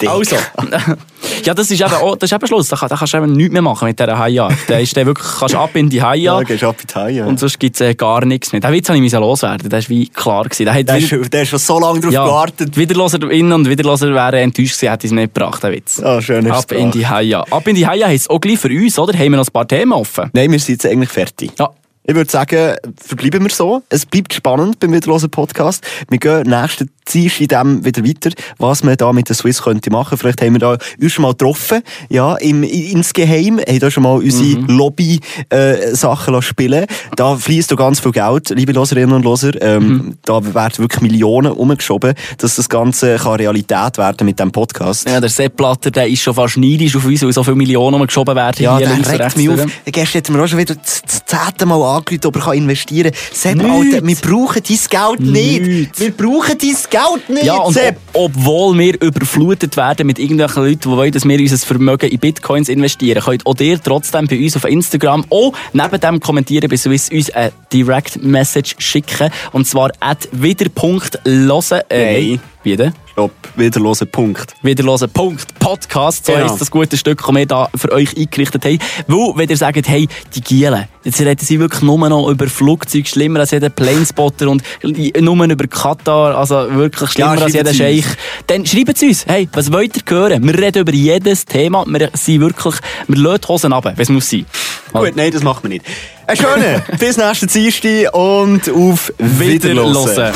Dick. 0.01 0.09
Also. 0.09 0.37
ja, 1.45 1.55
das 1.55 1.71
ist 1.71 1.81
eben, 1.81 1.93
auch, 1.93 2.17
das 2.17 2.31
ist 2.31 2.35
eben 2.37 2.47
Schluss. 2.47 2.69
Da, 2.69 2.77
da 2.77 2.97
kannst 2.97 3.13
du 3.13 3.19
eben 3.19 3.33
nichts 3.33 3.53
mehr 3.53 3.63
machen 3.63 3.87
mit 3.89 3.99
dieser 3.99 4.19
Haia. 4.19 4.49
Da 4.67 4.79
ist 4.79 4.95
der 4.97 5.07
wirklich, 5.07 5.27
kannst 5.39 5.55
ab 5.55 5.75
in 5.75 5.89
die 5.89 6.03
Haia. 6.03 6.39
Ja, 6.39 6.43
gehst 6.43 6.65
ab 6.65 6.77
in 6.81 6.87
die 6.87 6.95
Haie. 6.95 7.27
Und 7.27 7.41
sonst 7.41 7.59
gibt 7.59 7.77
es 7.77 7.81
äh, 7.81 7.95
gar 7.95 8.25
nichts 8.25 8.53
mehr. 8.53 8.61
Den 8.61 8.73
Witz 8.73 8.89
habe 8.89 8.99
ich 8.99 9.13
loswerden. 9.13 9.69
Das 9.69 9.85
war 9.85 9.89
wie 9.91 10.09
klar. 10.09 10.45
Gewesen. 10.45 10.65
Der 10.65 10.75
hat 10.75 10.89
der, 10.89 10.97
wieder- 10.97 11.21
ist, 11.21 11.33
der 11.33 11.43
ist 11.43 11.49
schon 11.49 11.59
so 11.59 11.81
lange 11.81 12.01
drauf 12.01 12.13
ja, 12.13 12.25
gewartet. 12.25 12.77
Wiederloserinnen 12.77 13.53
und 13.53 13.69
Wiederloser 13.69 14.13
wären 14.13 14.35
enttäuscht 14.35 14.77
gewesen, 14.77 14.91
hätte 14.91 15.07
ich 15.07 15.13
es 15.13 15.15
nicht 15.17 15.35
gebracht, 15.35 15.63
den 15.63 15.73
Witz. 15.73 16.01
Ah, 16.03 16.21
schön 16.21 16.47
ist 16.47 16.53
Ab 16.53 16.73
in 16.73 16.91
die 16.91 17.07
Haia. 17.07 17.45
Ab 17.51 17.67
in 17.67 17.75
die 17.75 17.87
Haia 17.87 18.07
heisst 18.07 18.31
auch 18.31 18.41
gleich 18.41 18.59
für 18.59 18.69
uns, 18.69 18.99
oder? 18.99 19.13
Haben 19.13 19.31
wir 19.33 19.37
noch 19.39 19.47
ein 19.47 19.53
paar 19.53 19.67
Themen 19.69 19.93
offen? 19.93 20.31
Nein, 20.33 20.51
wir 20.51 20.59
sind 20.59 20.83
jetzt 20.83 20.87
eigentlich 20.87 21.11
fertig. 21.11 21.53
Ja. 21.59 21.71
Ich 22.11 22.15
würde 22.15 22.31
sagen, 22.31 22.75
verbleiben 22.97 23.43
wir 23.43 23.51
so. 23.51 23.83
Es 23.91 24.07
bleibt 24.07 24.33
spannend 24.33 24.81
beim 24.81 24.95
Wiederlosen 24.95 25.29
Podcast. 25.29 25.85
Wir 26.09 26.19
gehen 26.19 26.49
nächsten 26.49 26.89
Dienstag 27.13 27.41
in 27.41 27.49
dem 27.49 27.85
wieder 27.85 28.03
weiter, 28.03 28.31
was 28.57 28.83
man 28.83 28.97
da 28.97 29.13
mit 29.13 29.29
der 29.29 29.37
Swiss 29.37 29.63
könnte 29.63 29.91
machen. 29.91 30.17
Vielleicht 30.17 30.41
haben 30.41 30.55
wir 30.55 30.59
da 30.59 30.79
uns 31.01 31.13
schon 31.13 31.23
mal 31.23 31.33
getroffen, 31.33 31.83
ja, 32.09 32.37
im, 32.37 32.63
insgeheim, 32.63 33.59
haben 33.61 33.79
da 33.79 33.91
schon 33.91 34.03
mal 34.03 34.17
unsere 34.17 34.61
Lobby, 34.73 35.21
äh, 35.51 35.95
Sachen 35.95 36.33
lassen 36.33 36.47
spielen. 36.47 36.87
Da 37.17 37.37
fließt 37.37 37.71
da 37.71 37.77
ganz 37.77 38.01
viel 38.01 38.13
Geld, 38.13 38.51
liebe 38.51 38.73
Loserinnen 38.73 39.15
und 39.15 39.25
Loser. 39.25 39.61
Ähm, 39.61 40.17
Da 40.25 40.43
werden 40.55 40.79
wirklich 40.79 41.03
Millionen 41.03 41.53
umgeschoben, 41.53 42.15
dass 42.39 42.57
das 42.57 42.69
Ganze 42.71 43.17
kann 43.17 43.37
Realität 43.37 43.99
werden 43.99 44.25
mit 44.25 44.39
dem 44.39 44.51
Podcast. 44.51 45.09
Ja, 45.09 45.21
der 45.21 45.31
Sepp 45.31 45.57
Blatter, 45.57 45.91
der 45.91 46.09
ist 46.09 46.23
schon 46.23 46.35
fast 46.35 46.57
neidisch 46.57 46.97
auf 46.97 47.05
uns, 47.05 47.23
weil 47.23 47.33
so 47.33 47.45
viele 47.45 47.57
Millionen 47.57 48.05
geschoben 48.07 48.35
werden. 48.35 48.63
Ja, 48.63 48.79
hier 48.79 48.89
der 48.89 49.21
regt 49.21 49.37
mich 49.37 49.51
auf. 49.51 49.61
Gestern 49.85 50.23
hat 50.23 50.31
mir 50.31 50.43
auch 50.43 50.49
schon 50.49 50.59
wieder 50.59 50.75
das 50.75 51.03
zehnte 51.27 51.67
Mal 51.67 51.98
angerufen, 51.99 52.27
ob 52.27 52.37
er 52.47 52.55
investieren 52.55 53.13
kann. 53.13 53.21
Sepp, 53.33 53.57
Nicht. 53.57 53.95
Alter, 53.95 54.07
wir 54.07 54.17
brauchen 54.17 54.63
dein 54.63 54.79
Geld 54.91 55.21
nicht. 55.21 55.63
Nicht. 55.63 56.01
Wir 56.01 56.11
brauchen 56.13 56.59
dein 56.59 56.59
Geld 56.91 57.29
nicht, 57.29 57.45
Ja, 57.45 57.57
und 57.59 57.73
Sepp. 57.75 57.97
ob, 58.13 58.33
obwohl 58.37 58.79
wir 58.79 59.01
überflutet 59.01 59.77
werden 59.77 60.07
mit 60.07 60.19
irgendwelchen 60.19 60.63
Leuten, 60.65 60.81
die 60.81 60.89
wollen, 60.91 61.13
dass 61.13 61.25
wir 61.25 61.39
unser 61.39 61.59
Vermögen 61.59 62.11
in 62.11 62.19
Bitcoins 62.19 62.69
investieren, 62.69 63.23
könnt 63.23 63.47
auch 63.47 63.55
ihr 63.61 63.83
trotzdem 63.83 64.27
bei 64.27 64.39
uns 64.43 64.57
auf 64.57 64.65
Instagram 64.65 65.25
auch 65.31 65.53
neben 65.73 66.01
dem 66.01 66.21
kommentieren 66.21 66.69
Swiss 66.77 67.09
uns 67.11 67.31
eine 67.31 67.53
Direct 67.73 68.23
Message 68.23 68.77
schicken. 68.79 69.31
Und 69.53 69.67
zwar 69.67 69.91
at 70.01 70.29
wieder.losen. 70.33 71.81
Äh. 71.91 72.39
Wie 72.63 72.77
denn? 72.77 72.93
Stopp, 73.19 73.33
wieder 73.57 73.81
hören, 73.81 74.07
Punkt. 74.13 74.55
Wiederlosen 74.63 75.11
Punkt 75.11 75.59
Podcast, 75.59 76.25
so 76.25 76.33
Genau. 76.33 76.45
heisst 76.45 76.61
das 76.61 76.71
gute 76.71 76.97
Stück, 76.97 77.21
das 77.27 77.35
wir 77.35 77.47
da 77.47 77.69
für 77.75 77.91
euch 77.91 78.17
eingerichtet 78.17 78.65
haben. 78.65 78.79
Weil, 79.09 79.33
wenn 79.35 79.49
ihr 79.49 79.57
sagt, 79.57 79.89
hey, 79.89 80.07
die 80.37 80.41
Gielen, 80.41 80.85
jetzt 81.03 81.21
reden 81.21 81.45
sie 81.45 81.59
wirklich 81.59 81.83
nur 81.83 82.09
noch 82.09 82.29
über 82.29 82.47
Flugzeuge, 82.47 83.09
schlimmer 83.09 83.41
als 83.41 83.51
jeder 83.51 83.71
Planespotter 83.71 84.49
und 84.49 84.63
nur 84.85 85.45
über 85.47 85.67
Katar, 85.67 86.39
also 86.39 86.73
wirklich 86.77 87.11
schlimmer 87.11 87.39
Ja, 87.39 87.43
als 87.43 87.55
jeder 87.55 87.75
Scheich, 87.75 88.05
dann 88.47 88.65
schreibt 88.65 88.95
es 88.95 89.03
uns, 89.03 89.27
hey, 89.27 89.49
was 89.53 89.73
wollt 89.73 89.97
ihr 89.97 90.03
hören? 90.09 90.47
Wir 90.47 90.57
reden 90.57 90.83
über 90.83 90.93
jedes 90.95 91.45
Thema, 91.45 91.85
wir 91.89 92.11
sind 92.15 92.41
wirklich, 92.41 92.77
wir 93.09 93.19
lassen 93.19 93.41
die 93.43 93.49
Hosen 93.49 93.73
runter, 93.73 93.95
wenn 93.97 94.03
es 94.05 94.11
muss 94.11 94.31
sein. 94.31 94.47
Gut, 94.93 95.17
nein, 95.17 95.33
das 95.33 95.43
macht 95.43 95.65
man 95.65 95.73
nicht. 95.73 95.85
Ein 96.29 96.37
schöner. 96.37 96.85
Bis 97.01 97.17
nächsten 97.17 97.49
Dienstag 97.49 98.15
und 98.15 98.71
auf 98.71 99.13
Wiederhören. 99.19 99.51
Wiederlosen. 99.51 100.33